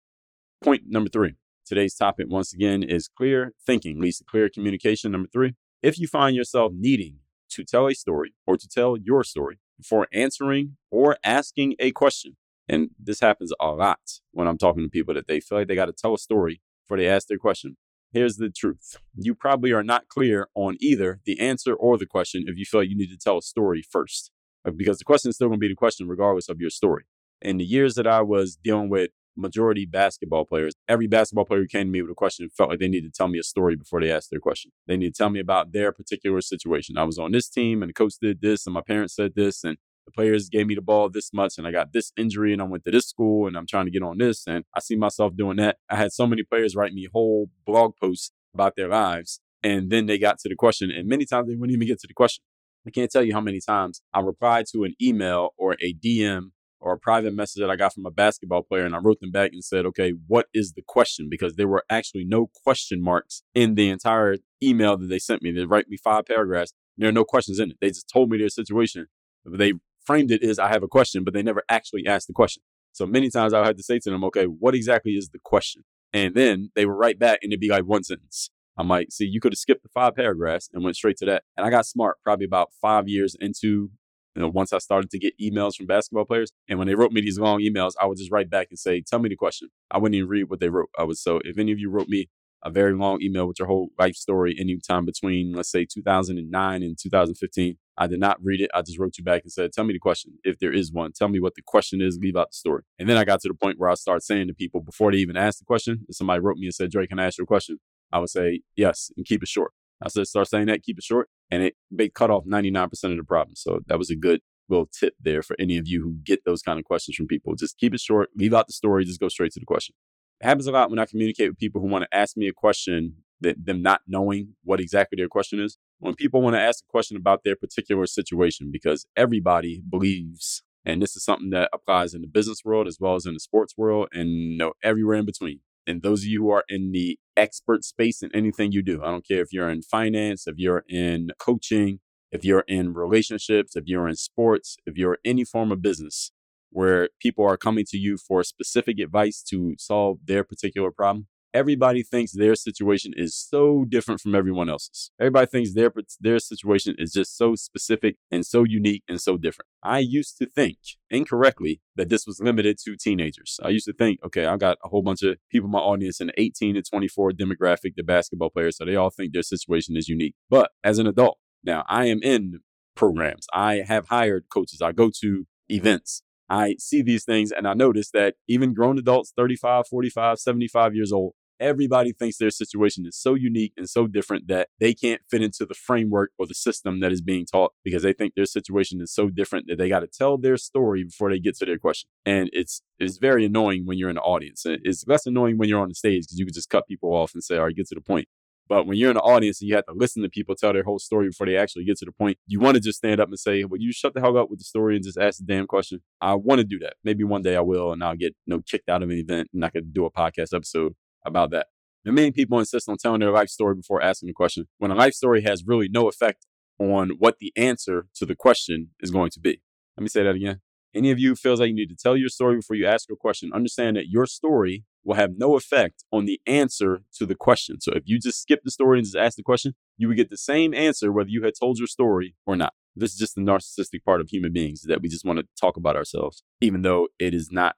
Point 0.62 0.84
number 0.88 1.10
three 1.10 1.36
Today's 1.67 1.95
topic, 1.95 2.27
once 2.29 2.53
again, 2.53 2.81
is 2.81 3.09
clear 3.09 3.53
thinking 3.65 4.00
leads 4.00 4.19
to 4.19 4.24
clear 4.24 4.47
communication. 4.47 5.12
Number 5.12 5.27
three, 5.27 5.55
if 5.83 6.00
you 6.00 6.07
find 6.07 6.33
yourself 6.33 6.71
needing 6.74 7.17
to 7.50 7.65
tell 7.65 7.88
a 7.88 7.93
story 7.93 8.33
or 8.45 8.55
to 8.55 8.69
tell 8.69 8.95
your 8.95 9.25
story 9.25 9.59
before 9.77 10.07
answering 10.13 10.77
or 10.91 11.17
asking 11.25 11.75
a 11.77 11.91
question, 11.91 12.38
and 12.69 12.91
this 12.97 13.19
happens 13.19 13.51
a 13.59 13.67
lot 13.67 14.00
when 14.31 14.47
I'm 14.47 14.57
talking 14.57 14.83
to 14.83 14.89
people 14.89 15.13
that 15.15 15.27
they 15.27 15.41
feel 15.41 15.57
like 15.57 15.67
they 15.67 15.75
got 15.75 15.88
to 15.88 15.91
tell 15.91 16.13
a 16.13 16.17
story 16.17 16.62
before 16.86 16.95
they 16.95 17.08
ask 17.08 17.27
their 17.27 17.38
question. 17.38 17.75
Here's 18.13 18.38
the 18.38 18.49
truth. 18.49 18.95
You 19.17 19.36
probably 19.36 19.73
are 19.73 19.84
not 19.84 20.08
clear 20.08 20.47
on 20.56 20.77
either 20.80 21.19
the 21.25 21.38
answer 21.38 21.73
or 21.73 21.97
the 21.97 22.06
question 22.06 22.45
if 22.47 22.58
you 22.58 22.63
feel 22.63 22.82
you 22.82 22.95
need 22.95 23.10
to 23.10 23.17
tell 23.17 23.39
a 23.39 23.41
story 23.41 23.82
first, 23.82 24.32
uh, 24.65 24.71
because 24.71 24.99
the 24.99 25.03
question 25.03 25.30
is 25.30 25.36
still 25.36 25.49
going 25.49 25.60
to 25.60 25.65
be 25.65 25.67
the 25.67 25.75
question 25.75 26.08
regardless 26.08 26.47
of 26.47 26.62
your 26.62 26.69
story. 26.69 27.03
In 27.41 27.58
the 27.58 27.65
years 27.65 27.95
that 27.95 28.08
I 28.08 28.21
was 28.21 28.56
dealing 28.56 28.89
with 28.89 29.12
majority 29.38 29.86
basketball 29.86 30.45
players. 30.45 30.73
Every 30.88 31.08
basketball 31.08 31.45
player 31.45 31.62
who 31.62 31.67
came 31.67 31.88
to 31.88 31.91
me 31.91 32.02
with 32.02 32.12
a 32.12 32.15
question 32.15 32.50
felt 32.50 32.69
like 32.69 32.80
they 32.80 32.88
needed 32.88 33.13
to 33.13 33.17
tell 33.17 33.28
me 33.28 33.39
a 33.39 33.43
story 33.43 33.76
before 33.76 34.02
they 34.02 34.12
asked 34.12 34.32
their 34.32 34.39
question. 34.39 34.71
They 34.88 34.97
need 34.97 35.13
to 35.13 35.17
tell 35.17 35.30
me 35.30 35.39
about 35.39 35.71
their 35.71 35.91
particular 35.91 36.41
situation. 36.41 36.97
I 36.97 37.04
was 37.04 37.19
on 37.19 37.32
this 37.32 37.50
team 37.50 37.82
and 37.82 37.89
the 37.89 37.93
coach 37.93 38.13
did 38.21 38.41
this 38.41 38.65
and 38.65 38.73
my 38.73 38.82
parents 38.82 39.15
said 39.15 39.34
this 39.36 39.63
and 39.63 39.78
the 40.06 40.12
players 40.12 40.50
gave 40.50 40.67
me 40.67 40.76
the 40.76 40.82
ball 40.82 41.10
this 41.10 41.34
much 41.34 41.58
and 41.58 41.67
I 41.67 41.71
got 41.71 41.93
this 41.93 42.12
injury 42.17 42.54
and 42.54 42.62
I 42.62 42.65
went 42.65 42.86
to 42.86 42.91
this 42.91 43.08
school 43.08 43.47
and 43.47 43.58
I'm 43.58 43.67
trying 43.67 43.86
to 43.86 43.91
get 43.91 44.04
on 44.04 44.17
this 44.17 44.47
and 44.47 44.63
I 44.73 44.80
see 44.80 44.95
myself 44.95 45.36
doing 45.36 45.58
that. 45.58 45.78
I 45.89 45.95
had 45.95 46.13
so 46.13 46.26
many 46.26 46.43
players 46.43 46.76
write 46.76 46.93
me 46.93 47.08
whole 47.12 47.50
blog 47.65 47.93
posts 48.02 48.32
about 48.54 48.76
their 48.76 48.88
lives 48.88 49.41
and 49.63 49.89
then 49.89 50.06
they 50.06 50.17
got 50.17 50.39
to 50.39 50.50
the 50.50 50.56
question 50.56 50.91
and 50.91 51.08
many 51.08 51.26
times 51.26 51.47
they 51.47 51.56
wouldn't 51.56 51.76
even 51.76 51.88
get 51.88 52.00
to 52.00 52.08
the 52.08 52.13
question. 52.13 52.43
I 52.88 52.89
can't 52.89 53.12
tell 53.12 53.23
you 53.23 53.34
how 53.34 53.41
many 53.41 53.60
times 53.60 54.02
I 54.13 54.21
replied 54.21 54.65
to 54.71 54.86
an 54.86 54.95
email 55.02 55.50
or 55.58 55.76
a 55.82 55.93
DM 55.93 56.52
or 56.88 56.93
a 56.93 57.00
private 57.00 57.34
message 57.34 57.60
that 57.60 57.69
I 57.69 57.76
got 57.76 57.93
from 57.93 58.06
a 58.06 58.12
basketball 58.12 58.63
player. 58.63 58.86
And 58.86 58.95
I 58.95 59.00
wrote 59.00 59.19
them 59.19 59.32
back 59.32 59.52
and 59.52 59.63
said, 59.63 59.86
okay, 59.88 60.13
what 60.28 60.47
is 60.54 60.73
the 60.73 60.82
question? 60.82 61.28
Because 61.30 61.56
there 61.56 61.67
were 61.67 61.84
actually 61.89 62.23
no 62.23 62.50
question 62.63 63.04
marks 63.04 63.43
in 63.54 63.76
the 63.76 63.89
entire 63.89 64.38
email 64.63 64.97
that 64.97 65.08
they 65.08 65.19
sent 65.19 65.43
me. 65.43 65.52
They 65.52 65.65
write 65.65 65.89
me 65.89 65.97
five 65.97 66.26
paragraphs. 66.26 66.71
There 66.97 67.10
are 67.10 67.13
no 67.13 67.26
questions 67.26 67.60
in 67.60 67.71
it. 67.71 67.78
They 67.82 67.89
just 67.89 68.10
told 68.12 68.30
me 68.30 68.38
their 68.38 68.50
situation. 68.50 69.08
They 69.45 69.73
framed 70.06 70.32
it 70.32 70.43
as 70.43 70.60
I 70.60 70.69
have 70.69 70.82
a 70.82 70.88
question, 70.88 71.26
but 71.26 71.34
they 71.34 71.43
never 71.43 71.63
actually 71.69 72.08
asked 72.08 72.28
the 72.28 72.34
question. 72.34 72.63
So 72.93 73.06
many 73.06 73.30
times 73.30 73.54
I 73.54 73.65
had 73.65 73.78
to 73.78 73.84
say 73.84 74.00
to 74.00 74.10
them, 74.10 74.23
okay, 74.23 74.45
what 74.45 74.73
exactly 74.73 75.12
is 75.12 75.30
the 75.30 75.39
question? 75.43 75.84
And 76.13 76.36
then 76.36 76.71
they 76.73 76.86
would 76.86 76.93
write 76.93 77.19
back 77.19 77.39
and 77.43 77.52
it'd 77.52 77.60
be 77.60 77.69
like 77.69 77.84
one 77.84 78.04
sentence. 78.04 78.50
I 78.78 78.84
might 78.84 79.12
see 79.12 79.26
you 79.26 79.41
could 79.41 79.54
have 79.54 79.60
skipped 79.60 79.84
the 79.84 79.89
five 79.89 80.15
paragraphs 80.15 80.69
and 80.71 80.84
went 80.84 80.95
straight 80.95 81.17
to 81.17 81.26
that. 81.26 81.43
And 81.58 81.65
I 81.65 81.69
got 81.69 81.86
smart 81.86 82.17
probably 82.23 82.45
about 82.45 82.69
five 82.82 83.08
years 83.08 83.36
into 83.39 83.89
you 84.38 84.43
know, 84.43 84.50
once 84.50 84.71
I 84.71 84.78
started 84.78 85.10
to 85.10 85.19
get 85.19 85.34
emails 85.41 85.76
from 85.76 85.88
basketball 85.88 86.26
players, 86.26 86.52
and 86.69 86.78
when 86.78 86.88
they 86.88 86.93
wrote 86.93 87.12
me 87.12 87.21
these 87.21 87.39
long 87.39 87.60
emails, 87.60 87.93
I 88.00 88.06
would 88.06 88.19
just 88.19 88.32
write 88.32 88.52
back 88.52 88.67
and 88.69 88.78
say, 88.78 89.02
"Tell 89.02 89.17
me 89.17 89.30
the 89.30 89.36
question." 89.36 89.69
I 89.89 89.97
wouldn't 89.97 90.15
even 90.15 90.30
read 90.30 90.50
what 90.50 90.60
they 90.60 90.69
wrote. 90.69 90.89
I 90.97 91.04
would 91.04 91.17
so 91.17 91.41
if 91.43 91.58
any 91.58 91.71
of 91.71 91.80
you 91.80 91.89
wrote 91.89 92.08
me 92.08 92.30
a 92.63 92.69
very 92.69 92.93
long 92.93 93.21
email 93.21 93.47
with 93.47 93.58
your 93.60 93.67
whole 93.67 93.89
life 93.97 94.15
story 94.15 94.56
anytime 94.60 95.06
between 95.06 95.54
let's 95.54 95.71
say 95.71 95.86
2009 95.86 96.84
and 96.84 96.97
2015 96.97 97.78
i 98.00 98.08
did 98.08 98.19
not 98.19 98.38
read 98.43 98.62
it. 98.62 98.71
I 98.73 98.82
just 98.82 98.97
wrote 98.97 99.17
you 99.17 99.23
back 99.23 99.43
and 99.43 99.52
said 99.52 99.71
tell 99.71 99.84
me 99.86 99.93
the 99.93 100.00
question 100.00 100.34
if 100.43 100.58
there 100.60 100.73
is 100.73 100.91
one. 100.91 101.12
Tell 101.13 101.30
me 101.30 101.39
what 101.39 101.54
the 101.56 101.62
question 101.65 102.02
is 102.02 102.19
leave 102.21 102.36
out 102.36 102.50
the 102.52 102.56
story. 102.56 102.84
And 103.00 103.08
then 103.08 103.17
i 103.17 103.23
got 103.23 103.41
to 103.41 103.47
the 103.47 103.54
point 103.54 103.80
where 103.80 103.89
i 103.89 103.93
started 103.95 104.23
saying 104.23 104.47
to 104.47 104.54
people 104.54 104.82
before 104.82 105.12
they 105.12 105.17
even 105.19 105.38
asked 105.38 105.60
the 105.60 105.65
question 105.65 106.06
if 106.10 106.15
somebody 106.15 106.41
wrote 106.41 106.58
me 106.58 106.67
and 106.67 106.73
said 106.76 106.91
Dre 106.91 107.08
can 107.08 107.19
I 107.19 107.26
ask 107.26 107.38
you 107.38 107.43
a 107.43 107.47
question? 107.47 107.80
I 108.12 108.19
would 108.19 108.30
say 108.30 108.62
yes 108.76 109.12
and 109.17 109.26
keep 109.26 109.43
it 109.43 109.50
short. 109.50 109.71
I 110.02 110.10
said 110.10 110.28
start 110.28 110.47
saying 110.47 110.67
that 110.67 110.84
keep 110.84 110.97
it 110.97 111.04
short 111.04 111.30
and 111.49 111.63
it 111.63 111.75
they 111.91 112.10
cut 112.10 112.29
off 112.29 112.45
99% 112.45 112.91
of 112.91 113.17
the 113.17 113.23
problem 113.23 113.55
so 113.55 113.79
that 113.88 113.97
was 113.97 114.10
a 114.10 114.15
good 114.15 114.41
little 114.69 114.88
tip 114.88 115.13
there 115.19 115.41
for 115.41 115.55
any 115.60 115.77
of 115.77 115.88
you 115.88 116.01
who 116.01 116.15
get 116.23 116.43
those 116.45 116.62
kind 116.62 116.79
of 116.79 116.86
questions 116.86 117.15
from 117.15 117.27
people. 117.27 117.55
Just 117.55 117.77
keep 117.77 117.93
it 117.93 117.99
short, 117.99 118.29
leave 118.36 118.53
out 118.53 118.67
the 118.67 118.73
story, 118.73 119.05
just 119.05 119.19
go 119.19 119.29
straight 119.29 119.51
to 119.53 119.60
the 119.60 119.65
question. 119.65 119.95
It 120.41 120.45
happens 120.45 120.67
a 120.67 120.71
lot 120.71 120.89
when 120.89 120.99
I 120.99 121.05
communicate 121.05 121.49
with 121.49 121.57
people 121.57 121.81
who 121.81 121.88
want 121.88 122.03
to 122.03 122.15
ask 122.15 122.38
me 122.38 122.47
a 122.47 122.53
question 122.53 123.15
that 123.41 123.65
them 123.65 123.81
not 123.81 124.01
knowing 124.07 124.55
what 124.63 124.79
exactly 124.79 125.15
their 125.15 125.27
question 125.27 125.60
is. 125.60 125.77
When 125.99 126.15
people 126.15 126.41
want 126.41 126.55
to 126.55 126.62
ask 126.62 126.83
a 126.88 126.91
question 126.91 127.17
about 127.17 127.43
their 127.43 127.55
particular 127.55 128.05
situation, 128.05 128.69
because 128.71 129.05
everybody 129.15 129.81
believes, 129.89 130.63
and 130.86 131.01
this 131.01 131.15
is 131.15 131.23
something 131.23 131.49
that 131.51 131.69
applies 131.73 132.13
in 132.13 132.21
the 132.21 132.27
business 132.27 132.62
world 132.63 132.88
as 132.88 132.97
well 132.99 133.15
as 133.15 133.25
in 133.25 133.33
the 133.33 133.39
sports 133.39 133.73
world 133.77 134.10
and 134.12 134.29
you 134.29 134.57
know, 134.57 134.73
everywhere 134.83 135.17
in 135.17 135.25
between. 135.25 135.60
And 135.88 136.01
those 136.01 136.21
of 136.21 136.27
you 136.27 136.43
who 136.43 136.51
are 136.51 136.65
in 136.67 136.91
the 136.91 137.17
expert 137.38 137.84
space 137.84 138.21
in 138.23 138.32
anything 138.36 138.71
you 138.71 138.82
do, 138.84 139.04
I 139.04 139.08
don't 139.12 139.28
care 139.28 139.41
if 139.41 139.54
you're 139.54 139.69
in 139.69 139.82
finance, 139.84 140.47
if 140.47 140.56
you're 140.58 140.84
in 140.89 141.32
coaching, 141.39 142.00
if 142.32 142.43
you're 142.45 142.65
in 142.67 142.93
relationships, 142.93 143.76
if 143.76 143.86
you're 143.88 144.08
in 144.08 144.15
sports, 144.15 144.78
if 144.86 144.97
you're 144.97 145.19
any 145.26 145.43
form 145.45 145.71
of 145.71 145.82
business 145.82 146.32
where 146.71 147.10
people 147.21 147.45
are 147.45 147.58
coming 147.58 147.86
to 147.89 147.97
you 147.97 148.17
for 148.17 148.43
specific 148.43 149.00
advice 149.00 149.41
to 149.43 149.76
solve 149.80 150.19
their 150.26 150.43
particular 150.43 150.91
problem, 150.91 151.28
everybody 151.53 152.03
thinks 152.03 152.31
their 152.31 152.55
situation 152.55 153.13
is 153.15 153.36
so 153.36 153.86
different 153.88 154.21
from 154.21 154.36
everyone 154.36 154.69
else's. 154.69 155.12
Everybody 155.19 155.47
thinks 155.47 155.73
their 155.73 155.91
their 156.19 156.39
situation 156.39 156.95
is 156.97 157.13
just 157.13 157.38
so 157.38 157.55
specific 157.55 158.17
and 158.31 158.45
so 158.45 158.63
unique 158.63 159.03
and 159.07 159.19
so 159.19 159.38
different. 159.38 159.67
I 159.83 159.99
used 159.99 160.38
to 160.39 160.45
think 160.45 160.77
incorrectly 161.10 161.81
that 161.95 162.10
this 162.10 162.25
was 162.25 162.39
limited 162.39 162.77
to 162.86 162.95
teenagers. 162.95 163.60
I 163.63 163.69
used 163.69 163.86
to 163.86 163.93
think, 163.93 164.19
okay, 164.25 164.45
I 164.45 164.57
got 164.57 164.77
a 164.83 164.89
whole 164.89 165.01
bunch 165.01 165.23
of 165.23 165.38
people 165.51 165.67
in 165.67 165.71
my 165.71 165.79
audience 165.79 166.19
in 166.19 166.27
the 166.27 166.41
18 166.41 166.75
to 166.75 166.81
24 166.81 167.31
demographic, 167.31 167.93
the 167.95 168.03
basketball 168.03 168.49
players, 168.49 168.77
so 168.77 168.86
they 168.86 168.95
all 168.95 169.10
think 169.10 169.33
their 169.33 169.43
situation 169.43 169.95
is 169.97 170.07
unique. 170.07 170.36
But 170.49 170.71
as 170.83 170.99
an 170.99 171.07
adult, 171.07 171.38
now, 171.63 171.83
I 171.88 172.05
am 172.05 172.21
in 172.23 172.62
programs. 172.95 173.45
I 173.53 173.83
have 173.88 174.07
hired 174.07 174.45
coaches. 174.49 174.81
I 174.81 174.91
go 174.91 175.12
to 175.21 175.45
events 175.69 176.23
I 176.49 176.75
see 176.79 177.01
these 177.01 177.25
things 177.25 177.51
and 177.51 177.67
I 177.67 177.73
notice 177.73 178.12
that 178.12 178.36
even 178.47 178.73
grown 178.73 178.97
adults, 178.97 179.33
35, 179.36 179.88
45, 179.88 180.39
75 180.39 180.95
years 180.95 181.12
old, 181.12 181.33
everybody 181.60 182.12
thinks 182.13 182.38
their 182.38 182.49
situation 182.49 183.05
is 183.05 183.17
so 183.17 183.33
unique 183.33 183.73
and 183.77 183.89
so 183.89 184.07
different 184.07 184.47
that 184.47 184.69
they 184.79 184.93
can't 184.93 185.21
fit 185.29 185.41
into 185.41 185.65
the 185.65 185.73
framework 185.73 186.31
or 186.38 186.45
the 186.45 186.53
system 186.53 186.99
that 186.99 187.12
is 187.12 187.21
being 187.21 187.45
taught 187.45 187.73
because 187.83 188.03
they 188.03 188.13
think 188.13 188.33
their 188.36 188.45
situation 188.45 189.01
is 189.01 189.13
so 189.13 189.29
different 189.29 189.65
that 189.67 189.77
they 189.77 189.89
got 189.89 190.01
to 190.01 190.07
tell 190.07 190.38
their 190.38 190.57
story 190.57 191.03
before 191.03 191.31
they 191.31 191.39
get 191.39 191.55
to 191.57 191.65
their 191.65 191.79
question. 191.79 192.10
And 192.25 192.49
it's 192.53 192.81
it's 192.99 193.17
very 193.17 193.45
annoying 193.45 193.86
when 193.86 193.97
you're 193.97 194.10
in 194.10 194.15
the 194.15 194.21
audience. 194.21 194.63
It's 194.65 195.05
less 195.07 195.25
annoying 195.25 195.57
when 195.57 195.69
you're 195.69 195.81
on 195.81 195.89
the 195.89 195.95
stage 195.95 196.23
because 196.23 196.39
you 196.39 196.45
can 196.45 196.53
just 196.53 196.69
cut 196.69 196.88
people 196.88 197.13
off 197.13 197.33
and 197.33 197.43
say, 197.43 197.57
all 197.57 197.65
right, 197.65 197.75
get 197.75 197.88
to 197.88 197.95
the 197.95 198.01
point. 198.01 198.27
But 198.67 198.86
when 198.86 198.97
you're 198.97 199.12
in 199.12 199.15
the 199.15 199.21
audience 199.21 199.62
and 199.62 199.69
you 199.69 199.75
have 199.75 199.86
to 199.86 199.93
listen 199.93 200.23
to 200.23 200.30
people 200.30 200.56
tell 200.56 200.73
their 200.73 200.84
whole 200.84 200.99
story 200.99 201.27
before 201.27 201.47
they 201.47 201.56
actually 201.56 201.86
get 201.86 201.97
to 201.97 202.06
the 202.06 202.12
point, 202.12 202.38
you 202.47 202.60
want 202.60 202.75
to 202.75 202.82
just 202.82 202.97
stand 202.97 203.19
up 203.19 203.30
and 203.30 203.39
say, 203.39 203.63
Well, 203.63 203.80
you 203.80 203.91
shut 203.91 204.13
the 204.13 204.21
hell 204.21 204.38
up 204.38 204.49
with 204.49 204.60
the 204.60 204.65
story 204.65 204.95
and 204.95 205.03
just 205.03 205.17
ask 205.17 205.39
the 205.39 205.45
damn 205.45 205.67
question. 205.67 206.01
I 206.21 206.36
want 206.36 206.60
to 206.60 206.65
do 206.65 206.80
that. 206.80 206.95
Maybe 207.03 207.23
one 207.23 207.41
day 207.41 207.56
I 207.56 207.62
will, 207.62 207.91
and 207.91 208.03
I'll 208.03 208.15
get 208.15 208.36
you 208.45 208.56
know, 208.56 208.62
kicked 208.62 208.89
out 208.89 209.03
of 209.03 209.10
an 209.10 209.17
event 209.17 209.49
and 209.53 209.63
I 209.63 209.69
could 209.69 209.93
do 209.93 210.06
a 210.06 210.12
podcast 210.12 210.53
episode 210.53 210.95
about 211.25 211.51
that. 211.51 211.67
The 212.03 212.12
many 212.12 212.32
people 212.32 212.60
insist 212.60 212.88
on 212.88 212.97
telling 212.97 213.19
their 213.19 213.32
life 213.32 213.49
story 213.49 213.75
before 213.75 214.01
asking 214.01 214.27
the 214.27 214.34
question, 214.34 214.67
when 214.77 214.91
a 214.91 214.95
life 214.95 215.13
story 215.13 215.41
has 215.41 215.65
really 215.65 215.89
no 215.89 216.08
effect 216.08 216.45
on 216.80 217.12
what 217.19 217.38
the 217.39 217.51
answer 217.56 218.08
to 218.15 218.25
the 218.25 218.36
question 218.36 218.91
is 218.99 219.12
going 219.12 219.32
to 219.32 219.39
be. 219.39 219.62
Let 219.97 220.03
me 220.03 220.10
say 220.10 220.23
that 220.23 220.36
again. 220.36 220.62
Any 220.95 221.12
of 221.12 221.19
you 221.19 221.36
feels 221.36 221.60
like 221.60 221.67
you 221.67 221.75
need 221.75 221.89
to 221.89 221.95
tell 221.95 222.15
your 222.15 222.30
story 222.30 222.56
before 222.56 222.75
you 222.75 222.86
ask 222.86 223.10
a 223.12 223.15
question, 223.15 223.51
understand 223.53 223.97
that 223.97 224.08
your 224.08 224.25
story 224.25 224.86
will 225.08 225.15
have 225.15 225.38
no 225.38 225.56
effect 225.56 226.04
on 226.12 226.26
the 226.26 226.39
answer 226.46 227.02
to 227.15 227.26
the 227.26 227.34
question. 227.34 227.80
So 227.80 227.93
if 227.96 228.04
you 228.06 228.20
just 228.20 228.41
skip 228.41 228.60
the 228.63 228.70
story 228.70 229.00
and 229.00 229.06
just 229.06 229.15
ask 229.15 229.38
the 229.38 229.43
question, 229.43 229.74
you 229.98 230.10
would 230.10 230.17
get 230.17 230.30
the 230.30 230.38
same 230.38 230.74
answer 230.74 231.13
whether 231.13 231.30
you 231.30 231.43
had 231.43 231.54
told 231.58 231.80
your 231.80 231.88
story 231.88 232.36
or 232.46 232.58
not. 232.58 232.74
This 232.93 233.13
is 233.13 233.17
just 233.17 233.36
the 233.36 233.41
narcissistic 233.41 234.04
part 234.04 234.20
of 234.20 234.30
human 234.30 234.52
beings 234.52 234.82
that 234.82 235.02
we 235.02 235.08
just 235.08 235.24
want 235.24 235.39
to 235.39 235.46
talk 235.60 235.78
about 235.78 235.96
ourselves, 235.96 236.43
even 236.60 236.82
though 236.82 237.08
it 237.20 237.34
is 237.34 237.50
not 237.52 237.78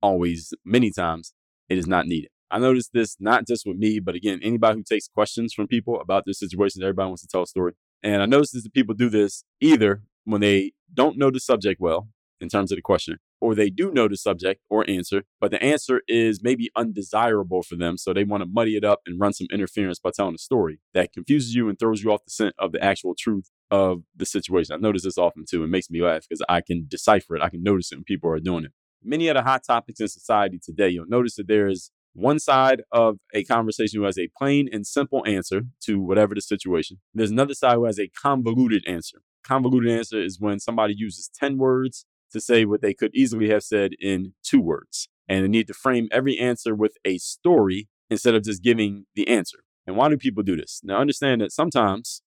always, 0.00 0.54
many 0.64 0.92
times, 0.92 1.34
it 1.68 1.76
is 1.76 1.88
not 1.88 2.06
needed. 2.06 2.30
I 2.52 2.60
noticed 2.60 2.90
this 2.92 3.16
not 3.18 3.48
just 3.48 3.66
with 3.66 3.78
me, 3.78 3.98
but 3.98 4.14
again, 4.14 4.38
anybody 4.40 4.78
who 4.78 4.84
takes 4.84 5.08
questions 5.08 5.52
from 5.52 5.66
people 5.66 6.00
about 6.00 6.24
their 6.24 6.34
situations, 6.34 6.84
everybody 6.84 7.08
wants 7.08 7.22
to 7.22 7.28
tell 7.28 7.42
a 7.42 7.46
story. 7.48 7.72
And 8.04 8.22
I 8.22 8.26
noticed 8.26 8.52
that 8.52 8.72
people 8.72 8.94
do 8.94 9.08
this 9.08 9.42
either 9.60 10.02
when 10.24 10.40
they 10.40 10.72
don't 10.92 11.18
know 11.18 11.32
the 11.32 11.40
subject 11.40 11.80
well 11.80 12.08
in 12.40 12.48
terms 12.48 12.70
of 12.70 12.76
the 12.76 12.82
question, 12.82 13.18
or 13.44 13.54
they 13.54 13.68
do 13.68 13.92
know 13.92 14.08
the 14.08 14.16
subject 14.16 14.62
or 14.70 14.88
answer, 14.88 15.22
but 15.38 15.50
the 15.50 15.62
answer 15.62 16.00
is 16.08 16.42
maybe 16.42 16.70
undesirable 16.74 17.62
for 17.62 17.76
them. 17.76 17.98
So 17.98 18.14
they 18.14 18.24
want 18.24 18.42
to 18.42 18.48
muddy 18.50 18.74
it 18.74 18.84
up 18.84 19.00
and 19.04 19.20
run 19.20 19.34
some 19.34 19.48
interference 19.52 19.98
by 19.98 20.12
telling 20.16 20.34
a 20.34 20.38
story 20.38 20.80
that 20.94 21.12
confuses 21.12 21.54
you 21.54 21.68
and 21.68 21.78
throws 21.78 22.02
you 22.02 22.10
off 22.10 22.24
the 22.24 22.30
scent 22.30 22.54
of 22.58 22.72
the 22.72 22.82
actual 22.82 23.14
truth 23.14 23.50
of 23.70 24.00
the 24.16 24.24
situation. 24.24 24.74
I 24.74 24.78
notice 24.78 25.02
this 25.02 25.18
often 25.18 25.44
too. 25.46 25.62
It 25.62 25.66
makes 25.66 25.90
me 25.90 26.00
laugh 26.00 26.22
because 26.26 26.42
I 26.48 26.62
can 26.62 26.86
decipher 26.88 27.36
it. 27.36 27.42
I 27.42 27.50
can 27.50 27.62
notice 27.62 27.92
it 27.92 27.96
when 27.96 28.04
people 28.04 28.30
are 28.30 28.40
doing 28.40 28.64
it. 28.64 28.72
Many 29.02 29.28
of 29.28 29.34
the 29.34 29.42
hot 29.42 29.62
topics 29.62 30.00
in 30.00 30.08
society 30.08 30.58
today, 30.58 30.88
you'll 30.88 31.04
notice 31.06 31.34
that 31.36 31.46
there 31.46 31.68
is 31.68 31.90
one 32.14 32.38
side 32.38 32.80
of 32.92 33.18
a 33.34 33.44
conversation 33.44 34.00
who 34.00 34.06
has 34.06 34.18
a 34.18 34.30
plain 34.38 34.70
and 34.72 34.86
simple 34.86 35.22
answer 35.26 35.64
to 35.82 36.00
whatever 36.00 36.34
the 36.34 36.40
situation. 36.40 37.02
There's 37.12 37.30
another 37.30 37.52
side 37.52 37.74
who 37.74 37.84
has 37.84 38.00
a 38.00 38.08
convoluted 38.08 38.84
answer. 38.86 39.18
Convoluted 39.42 39.90
answer 39.90 40.22
is 40.22 40.40
when 40.40 40.58
somebody 40.60 40.94
uses 40.96 41.28
10 41.38 41.58
words 41.58 42.06
to 42.34 42.40
say 42.40 42.66
what 42.66 42.82
they 42.82 42.92
could 42.92 43.14
easily 43.14 43.48
have 43.48 43.62
said 43.62 43.92
in 43.98 44.34
two 44.42 44.60
words. 44.60 45.08
And 45.26 45.42
they 45.42 45.48
need 45.48 45.66
to 45.68 45.74
frame 45.74 46.08
every 46.12 46.38
answer 46.38 46.74
with 46.74 46.92
a 47.06 47.16
story 47.16 47.88
instead 48.10 48.34
of 48.34 48.42
just 48.42 48.62
giving 48.62 49.06
the 49.14 49.26
answer. 49.26 49.60
And 49.86 49.96
why 49.96 50.10
do 50.10 50.18
people 50.18 50.42
do 50.42 50.56
this? 50.56 50.80
Now, 50.84 50.98
understand 50.98 51.40
that 51.40 51.52
sometimes 51.52 52.20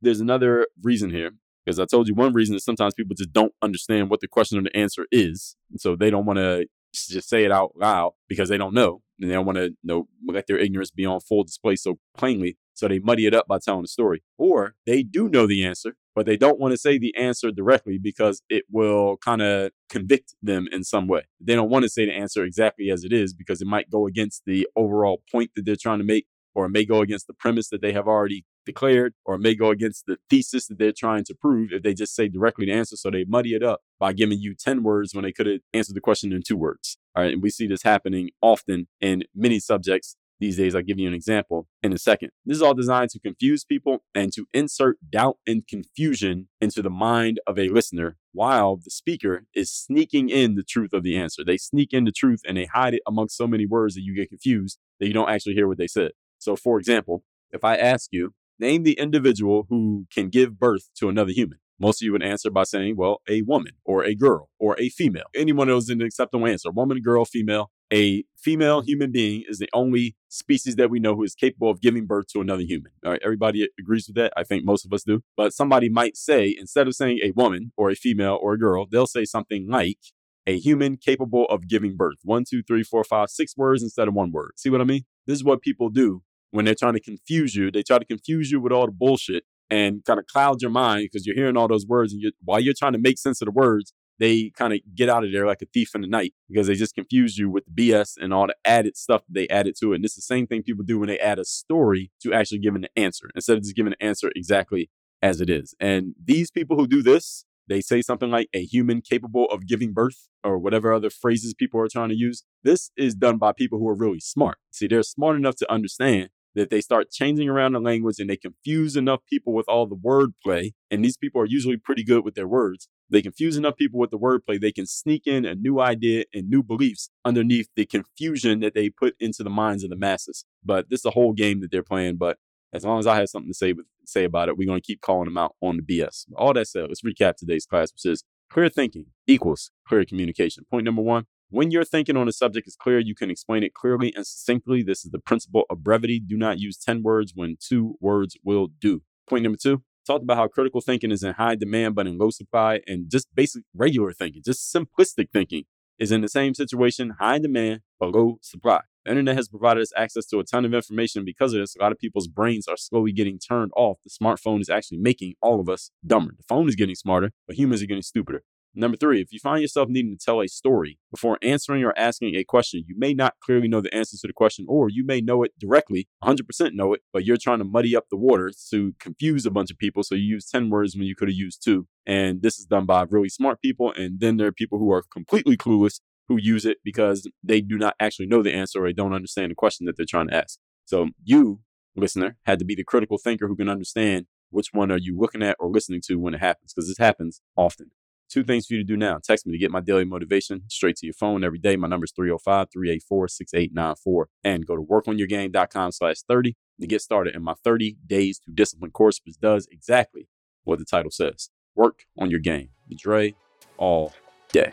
there's 0.00 0.20
another 0.20 0.66
reason 0.82 1.10
here, 1.10 1.32
because 1.64 1.78
I 1.78 1.84
told 1.84 2.08
you 2.08 2.14
one 2.14 2.32
reason 2.32 2.56
is 2.56 2.64
sometimes 2.64 2.94
people 2.94 3.14
just 3.14 3.32
don't 3.32 3.52
understand 3.60 4.08
what 4.08 4.20
the 4.20 4.28
question 4.28 4.58
or 4.58 4.62
the 4.62 4.76
answer 4.76 5.06
is. 5.12 5.56
And 5.70 5.80
so 5.80 5.96
they 5.96 6.08
don't 6.08 6.24
want 6.24 6.38
to 6.38 6.66
just 6.94 7.28
say 7.28 7.44
it 7.44 7.52
out 7.52 7.72
loud 7.76 8.12
because 8.28 8.48
they 8.48 8.56
don't 8.56 8.72
know 8.72 9.02
and 9.20 9.28
they 9.28 9.34
don't 9.34 9.44
want 9.44 9.58
to 9.58 9.72
know, 9.84 10.08
let 10.26 10.46
their 10.46 10.58
ignorance 10.58 10.90
be 10.90 11.04
on 11.04 11.20
full 11.20 11.44
display 11.44 11.76
so 11.76 11.98
plainly. 12.16 12.56
So 12.72 12.88
they 12.88 12.98
muddy 13.00 13.26
it 13.26 13.34
up 13.34 13.46
by 13.48 13.58
telling 13.58 13.82
the 13.82 13.88
story. 13.88 14.22
Or 14.38 14.74
they 14.86 15.02
do 15.02 15.28
know 15.28 15.46
the 15.46 15.64
answer, 15.64 15.96
but 16.18 16.26
they 16.26 16.36
don't 16.36 16.58
want 16.58 16.72
to 16.72 16.76
say 16.76 16.98
the 16.98 17.14
answer 17.16 17.52
directly 17.52 17.96
because 17.96 18.42
it 18.50 18.64
will 18.68 19.18
kind 19.18 19.40
of 19.40 19.70
convict 19.88 20.34
them 20.42 20.66
in 20.72 20.82
some 20.82 21.06
way. 21.06 21.22
They 21.40 21.54
don't 21.54 21.70
want 21.70 21.84
to 21.84 21.88
say 21.88 22.06
the 22.06 22.12
answer 22.12 22.42
exactly 22.42 22.90
as 22.90 23.04
it 23.04 23.12
is 23.12 23.32
because 23.32 23.62
it 23.62 23.68
might 23.68 23.88
go 23.88 24.04
against 24.04 24.42
the 24.44 24.66
overall 24.74 25.22
point 25.30 25.52
that 25.54 25.64
they're 25.64 25.76
trying 25.80 25.98
to 25.98 26.04
make, 26.04 26.26
or 26.56 26.66
it 26.66 26.70
may 26.70 26.84
go 26.84 27.02
against 27.02 27.28
the 27.28 27.34
premise 27.34 27.68
that 27.68 27.82
they 27.82 27.92
have 27.92 28.08
already 28.08 28.44
declared, 28.66 29.14
or 29.24 29.36
it 29.36 29.40
may 29.40 29.54
go 29.54 29.70
against 29.70 30.06
the 30.06 30.16
thesis 30.28 30.66
that 30.66 30.80
they're 30.80 30.90
trying 30.90 31.22
to 31.22 31.36
prove 31.40 31.68
if 31.70 31.84
they 31.84 31.94
just 31.94 32.16
say 32.16 32.26
directly 32.26 32.66
the 32.66 32.72
answer. 32.72 32.96
So 32.96 33.12
they 33.12 33.24
muddy 33.24 33.54
it 33.54 33.62
up 33.62 33.82
by 34.00 34.12
giving 34.12 34.40
you 34.40 34.56
10 34.56 34.82
words 34.82 35.14
when 35.14 35.22
they 35.22 35.30
could 35.30 35.46
have 35.46 35.60
answered 35.72 35.94
the 35.94 36.00
question 36.00 36.32
in 36.32 36.42
two 36.44 36.56
words. 36.56 36.98
All 37.14 37.22
right. 37.22 37.32
And 37.32 37.44
we 37.44 37.50
see 37.50 37.68
this 37.68 37.84
happening 37.84 38.30
often 38.42 38.88
in 39.00 39.22
many 39.36 39.60
subjects 39.60 40.16
these 40.40 40.56
days. 40.56 40.74
I'll 40.74 40.82
give 40.82 40.98
you 40.98 41.08
an 41.08 41.14
example 41.14 41.66
in 41.82 41.92
a 41.92 41.98
second. 41.98 42.30
This 42.44 42.56
is 42.56 42.62
all 42.62 42.74
designed 42.74 43.10
to 43.10 43.20
confuse 43.20 43.64
people 43.64 44.04
and 44.14 44.32
to 44.32 44.46
insert 44.52 44.98
doubt 45.10 45.38
and 45.46 45.66
confusion 45.66 46.48
into 46.60 46.82
the 46.82 46.90
mind 46.90 47.40
of 47.46 47.58
a 47.58 47.68
listener 47.68 48.16
while 48.32 48.76
the 48.76 48.90
speaker 48.90 49.44
is 49.54 49.72
sneaking 49.72 50.28
in 50.28 50.54
the 50.54 50.62
truth 50.62 50.92
of 50.92 51.02
the 51.02 51.16
answer. 51.16 51.42
They 51.44 51.56
sneak 51.56 51.92
in 51.92 52.04
the 52.04 52.12
truth 52.12 52.40
and 52.46 52.56
they 52.56 52.66
hide 52.66 52.94
it 52.94 53.02
amongst 53.06 53.36
so 53.36 53.46
many 53.46 53.66
words 53.66 53.94
that 53.94 54.02
you 54.02 54.14
get 54.14 54.28
confused 54.28 54.78
that 55.00 55.06
you 55.06 55.12
don't 55.12 55.30
actually 55.30 55.54
hear 55.54 55.68
what 55.68 55.78
they 55.78 55.86
said. 55.86 56.12
So, 56.38 56.56
for 56.56 56.78
example, 56.78 57.24
if 57.50 57.64
I 57.64 57.76
ask 57.76 58.10
you, 58.12 58.34
Name 58.60 58.82
the 58.82 58.98
individual 58.98 59.66
who 59.68 60.06
can 60.12 60.30
give 60.30 60.58
birth 60.58 60.88
to 60.96 61.08
another 61.08 61.30
human. 61.30 61.58
Most 61.78 62.02
of 62.02 62.06
you 62.06 62.12
would 62.12 62.24
answer 62.24 62.50
by 62.50 62.64
saying, 62.64 62.96
well, 62.96 63.20
a 63.28 63.42
woman 63.42 63.74
or 63.84 64.02
a 64.04 64.16
girl 64.16 64.50
or 64.58 64.78
a 64.80 64.88
female. 64.88 65.26
Any 65.32 65.52
one 65.52 65.68
of 65.68 65.74
those 65.74 65.84
is 65.84 65.90
an 65.90 66.02
acceptable 66.02 66.46
answer. 66.46 66.72
Woman, 66.72 67.00
girl, 67.00 67.24
female. 67.24 67.70
A 67.92 68.24
female 68.36 68.82
human 68.82 69.10
being 69.12 69.44
is 69.48 69.58
the 69.58 69.68
only 69.72 70.14
species 70.28 70.76
that 70.76 70.90
we 70.90 71.00
know 71.00 71.14
who 71.14 71.22
is 71.22 71.34
capable 71.34 71.70
of 71.70 71.80
giving 71.80 72.06
birth 72.06 72.26
to 72.28 72.40
another 72.40 72.62
human. 72.62 72.92
All 73.04 73.12
right, 73.12 73.20
everybody 73.24 73.66
agrees 73.80 74.06
with 74.06 74.16
that. 74.16 74.32
I 74.36 74.44
think 74.44 74.64
most 74.64 74.84
of 74.84 74.92
us 74.92 75.04
do. 75.04 75.22
But 75.36 75.54
somebody 75.54 75.88
might 75.88 76.16
say, 76.16 76.54
instead 76.58 76.86
of 76.86 76.94
saying 76.94 77.20
a 77.22 77.30
woman 77.30 77.72
or 77.76 77.90
a 77.90 77.94
female 77.94 78.38
or 78.42 78.54
a 78.54 78.58
girl, 78.58 78.86
they'll 78.90 79.06
say 79.06 79.24
something 79.24 79.68
like 79.70 79.98
a 80.46 80.58
human 80.58 80.96
capable 80.96 81.46
of 81.46 81.66
giving 81.66 81.96
birth. 81.96 82.18
One, 82.24 82.44
two, 82.48 82.62
three, 82.62 82.82
four, 82.82 83.04
five, 83.04 83.30
six 83.30 83.56
words 83.56 83.82
instead 83.82 84.08
of 84.08 84.14
one 84.14 84.32
word. 84.32 84.52
See 84.56 84.70
what 84.70 84.80
I 84.80 84.84
mean? 84.84 85.02
This 85.26 85.36
is 85.36 85.44
what 85.44 85.62
people 85.62 85.88
do 85.88 86.22
when 86.50 86.64
they're 86.64 86.74
trying 86.74 86.94
to 86.94 87.00
confuse 87.00 87.54
you. 87.54 87.70
They 87.70 87.82
try 87.82 87.98
to 87.98 88.04
confuse 88.04 88.50
you 88.50 88.60
with 88.60 88.72
all 88.72 88.86
the 88.86 88.92
bullshit 88.92 89.44
and 89.70 90.04
kind 90.04 90.18
of 90.18 90.26
cloud 90.26 90.62
your 90.62 90.70
mind 90.70 91.08
because 91.10 91.26
you're 91.26 91.36
hearing 91.36 91.56
all 91.56 91.68
those 91.68 91.86
words. 91.86 92.12
And 92.12 92.22
you're, 92.22 92.32
while 92.42 92.60
you're 92.60 92.74
trying 92.78 92.94
to 92.94 92.98
make 92.98 93.18
sense 93.18 93.40
of 93.40 93.46
the 93.46 93.52
words, 93.52 93.92
they 94.18 94.50
kind 94.50 94.72
of 94.72 94.80
get 94.94 95.08
out 95.08 95.24
of 95.24 95.32
there 95.32 95.46
like 95.46 95.62
a 95.62 95.66
thief 95.66 95.94
in 95.94 96.00
the 96.00 96.06
night 96.06 96.34
because 96.48 96.66
they 96.66 96.74
just 96.74 96.94
confuse 96.94 97.38
you 97.38 97.48
with 97.50 97.64
the 97.66 97.90
BS 97.90 98.14
and 98.20 98.34
all 98.34 98.46
the 98.46 98.56
added 98.64 98.96
stuff 98.96 99.22
they 99.28 99.48
added 99.48 99.76
to 99.80 99.92
it. 99.92 99.96
And 99.96 100.04
it's 100.04 100.16
the 100.16 100.22
same 100.22 100.46
thing 100.46 100.62
people 100.62 100.84
do 100.84 100.98
when 100.98 101.08
they 101.08 101.18
add 101.18 101.38
a 101.38 101.44
story 101.44 102.10
to 102.22 102.32
actually 102.32 102.58
giving 102.58 102.84
an 102.84 102.90
answer 102.96 103.30
instead 103.34 103.56
of 103.56 103.62
just 103.62 103.76
giving 103.76 103.92
an 103.92 104.06
answer 104.06 104.30
exactly 104.34 104.90
as 105.22 105.40
it 105.40 105.50
is. 105.50 105.74
And 105.80 106.14
these 106.22 106.50
people 106.50 106.76
who 106.76 106.86
do 106.86 107.02
this, 107.02 107.44
they 107.68 107.80
say 107.80 108.02
something 108.02 108.30
like 108.30 108.48
a 108.54 108.64
human 108.64 109.02
capable 109.02 109.44
of 109.46 109.66
giving 109.66 109.92
birth 109.92 110.28
or 110.42 110.58
whatever 110.58 110.92
other 110.92 111.10
phrases 111.10 111.54
people 111.54 111.80
are 111.80 111.88
trying 111.88 112.08
to 112.08 112.16
use. 112.16 112.42
This 112.62 112.90
is 112.96 113.14
done 113.14 113.38
by 113.38 113.52
people 113.52 113.78
who 113.78 113.88
are 113.88 113.94
really 113.94 114.20
smart. 114.20 114.58
See, 114.70 114.86
they're 114.86 115.02
smart 115.02 115.36
enough 115.36 115.56
to 115.56 115.70
understand 115.70 116.30
that 116.58 116.70
they 116.70 116.80
start 116.80 117.10
changing 117.10 117.48
around 117.48 117.72
the 117.72 117.80
language 117.80 118.18
and 118.18 118.28
they 118.28 118.36
confuse 118.36 118.96
enough 118.96 119.20
people 119.28 119.52
with 119.52 119.68
all 119.68 119.86
the 119.86 119.96
wordplay. 119.96 120.72
And 120.90 121.04
these 121.04 121.16
people 121.16 121.40
are 121.40 121.46
usually 121.46 121.76
pretty 121.76 122.04
good 122.04 122.24
with 122.24 122.34
their 122.34 122.48
words. 122.48 122.88
They 123.10 123.22
confuse 123.22 123.56
enough 123.56 123.76
people 123.76 123.98
with 123.98 124.10
the 124.10 124.18
wordplay. 124.18 124.60
They 124.60 124.72
can 124.72 124.86
sneak 124.86 125.26
in 125.26 125.44
a 125.44 125.54
new 125.54 125.80
idea 125.80 126.24
and 126.34 126.48
new 126.48 126.62
beliefs 126.62 127.10
underneath 127.24 127.68
the 127.74 127.86
confusion 127.86 128.60
that 128.60 128.74
they 128.74 128.90
put 128.90 129.14
into 129.18 129.42
the 129.42 129.50
minds 129.50 129.84
of 129.84 129.90
the 129.90 129.96
masses. 129.96 130.44
But 130.64 130.90
this 130.90 131.00
is 131.00 131.06
a 131.06 131.10
whole 131.10 131.32
game 131.32 131.60
that 131.60 131.70
they're 131.70 131.82
playing. 131.82 132.16
But 132.16 132.38
as 132.72 132.84
long 132.84 132.98
as 132.98 133.06
I 133.06 133.16
have 133.16 133.28
something 133.28 133.50
to 133.50 133.56
say 133.56 133.74
say 134.04 134.24
about 134.24 134.48
it, 134.48 134.56
we're 134.56 134.66
going 134.66 134.80
to 134.80 134.86
keep 134.86 135.00
calling 135.00 135.26
them 135.26 135.38
out 135.38 135.54
on 135.62 135.78
the 135.78 135.82
BS. 135.82 136.24
All 136.36 136.52
that 136.54 136.66
said, 136.66 136.86
let's 136.88 137.02
recap 137.02 137.36
today's 137.36 137.66
class, 137.66 137.92
which 137.92 138.10
is 138.10 138.24
clear 138.50 138.68
thinking 138.68 139.06
equals 139.26 139.70
clear 139.86 140.04
communication. 140.04 140.64
Point 140.70 140.84
number 140.84 141.02
one, 141.02 141.26
when 141.50 141.70
your 141.70 141.84
thinking 141.84 142.16
on 142.16 142.28
a 142.28 142.32
subject 142.32 142.68
is 142.68 142.76
clear, 142.76 142.98
you 142.98 143.14
can 143.14 143.30
explain 143.30 143.62
it 143.62 143.74
clearly 143.74 144.12
and 144.14 144.26
succinctly. 144.26 144.82
This 144.82 145.04
is 145.04 145.10
the 145.10 145.18
principle 145.18 145.64
of 145.70 145.82
brevity. 145.82 146.20
Do 146.20 146.36
not 146.36 146.58
use 146.58 146.76
10 146.76 147.02
words 147.02 147.32
when 147.34 147.56
two 147.60 147.96
words 148.00 148.36
will 148.44 148.68
do. 148.80 149.02
Point 149.28 149.44
number 149.44 149.58
two, 149.60 149.82
talked 150.06 150.22
about 150.22 150.36
how 150.36 150.48
critical 150.48 150.80
thinking 150.80 151.10
is 151.10 151.22
in 151.22 151.34
high 151.34 151.54
demand 151.54 151.94
but 151.94 152.06
in 152.06 152.18
low 152.18 152.30
supply, 152.30 152.80
and 152.86 153.10
just 153.10 153.28
basic 153.34 153.62
regular 153.74 154.12
thinking, 154.12 154.42
just 154.44 154.74
simplistic 154.74 155.30
thinking 155.32 155.64
is 155.98 156.12
in 156.12 156.20
the 156.20 156.28
same 156.28 156.54
situation, 156.54 157.16
high 157.18 157.38
demand 157.38 157.80
but 157.98 158.10
low 158.10 158.38
supply. 158.40 158.80
The 159.04 159.12
internet 159.12 159.36
has 159.36 159.48
provided 159.48 159.80
us 159.80 159.92
access 159.96 160.26
to 160.26 160.38
a 160.38 160.44
ton 160.44 160.64
of 160.64 160.74
information. 160.74 161.24
Because 161.24 161.54
of 161.54 161.60
this, 161.60 161.74
a 161.74 161.82
lot 161.82 161.92
of 161.92 161.98
people's 161.98 162.28
brains 162.28 162.68
are 162.68 162.76
slowly 162.76 163.10
getting 163.10 163.38
turned 163.38 163.72
off. 163.74 163.98
The 164.04 164.10
smartphone 164.10 164.60
is 164.60 164.68
actually 164.68 164.98
making 164.98 165.34
all 165.40 165.60
of 165.60 165.68
us 165.68 165.90
dumber. 166.06 166.32
The 166.36 166.44
phone 166.46 166.68
is 166.68 166.74
getting 166.74 166.94
smarter, 166.94 167.30
but 167.46 167.56
humans 167.56 167.82
are 167.82 167.86
getting 167.86 168.02
stupider. 168.02 168.42
Number 168.78 168.96
three, 168.96 169.20
if 169.20 169.32
you 169.32 169.40
find 169.40 169.60
yourself 169.60 169.88
needing 169.88 170.16
to 170.16 170.24
tell 170.24 170.40
a 170.40 170.46
story 170.46 171.00
before 171.10 171.36
answering 171.42 171.82
or 171.82 171.92
asking 171.98 172.36
a 172.36 172.44
question, 172.44 172.84
you 172.86 172.94
may 172.96 173.12
not 173.12 173.34
clearly 173.42 173.66
know 173.66 173.80
the 173.80 173.92
answer 173.92 174.16
to 174.16 174.28
the 174.28 174.32
question, 174.32 174.66
or 174.68 174.88
you 174.88 175.04
may 175.04 175.20
know 175.20 175.42
it 175.42 175.50
directly, 175.58 176.06
100% 176.22 176.74
know 176.74 176.92
it, 176.92 177.00
but 177.12 177.24
you're 177.24 177.36
trying 177.36 177.58
to 177.58 177.64
muddy 177.64 177.96
up 177.96 178.04
the 178.08 178.16
water 178.16 178.52
to 178.70 178.94
confuse 179.00 179.44
a 179.44 179.50
bunch 179.50 179.72
of 179.72 179.78
people. 179.78 180.04
So 180.04 180.14
you 180.14 180.22
use 180.22 180.48
10 180.48 180.70
words 180.70 180.94
when 180.94 181.08
you 181.08 181.16
could 181.16 181.26
have 181.28 181.36
used 181.36 181.64
two. 181.64 181.88
And 182.06 182.40
this 182.40 182.60
is 182.60 182.66
done 182.66 182.86
by 182.86 183.04
really 183.10 183.28
smart 183.28 183.60
people. 183.60 183.92
And 183.96 184.20
then 184.20 184.36
there 184.36 184.46
are 184.46 184.52
people 184.52 184.78
who 184.78 184.92
are 184.92 185.02
completely 185.12 185.56
clueless 185.56 185.98
who 186.28 186.36
use 186.40 186.64
it 186.64 186.78
because 186.84 187.28
they 187.42 187.60
do 187.60 187.78
not 187.78 187.96
actually 187.98 188.26
know 188.26 188.44
the 188.44 188.54
answer 188.54 188.84
or 188.84 188.88
they 188.88 188.92
don't 188.92 189.12
understand 189.12 189.50
the 189.50 189.56
question 189.56 189.86
that 189.86 189.96
they're 189.96 190.06
trying 190.08 190.28
to 190.28 190.36
ask. 190.36 190.56
So 190.84 191.08
you, 191.24 191.62
listener, 191.96 192.36
had 192.44 192.60
to 192.60 192.64
be 192.64 192.76
the 192.76 192.84
critical 192.84 193.18
thinker 193.18 193.48
who 193.48 193.56
can 193.56 193.68
understand 193.68 194.26
which 194.50 194.68
one 194.72 194.92
are 194.92 194.98
you 194.98 195.18
looking 195.18 195.42
at 195.42 195.56
or 195.58 195.68
listening 195.68 196.00
to 196.06 196.14
when 196.14 196.34
it 196.34 196.40
happens, 196.40 196.72
because 196.72 196.88
this 196.88 196.98
happens 196.98 197.40
often. 197.56 197.90
Two 198.28 198.44
things 198.44 198.66
for 198.66 198.74
you 198.74 198.80
to 198.80 198.84
do 198.84 198.96
now. 198.96 199.18
Text 199.22 199.46
me 199.46 199.52
to 199.52 199.58
get 199.58 199.70
my 199.70 199.80
daily 199.80 200.04
motivation 200.04 200.62
straight 200.68 200.96
to 200.96 201.06
your 201.06 201.14
phone 201.14 201.44
every 201.44 201.58
day. 201.58 201.76
My 201.76 201.88
number 201.88 202.04
is 202.04 202.12
305-384-6894. 202.12 204.24
And 204.44 204.66
go 204.66 204.76
to 204.76 204.82
workonyourgame.com 204.82 205.92
slash 205.92 206.18
30 206.28 206.54
to 206.80 206.86
get 206.86 207.00
started 207.00 207.34
in 207.34 207.42
my 207.42 207.54
30 207.64 207.96
days 208.06 208.38
to 208.40 208.50
discipline 208.50 208.90
course, 208.90 209.18
which 209.24 209.40
does 209.40 209.66
exactly 209.70 210.28
what 210.64 210.78
the 210.78 210.84
title 210.84 211.10
says. 211.10 211.48
Work 211.74 212.04
on 212.18 212.30
your 212.30 212.40
game. 212.40 212.68
Dre 212.96 213.34
all 213.78 214.12
day. 214.52 214.72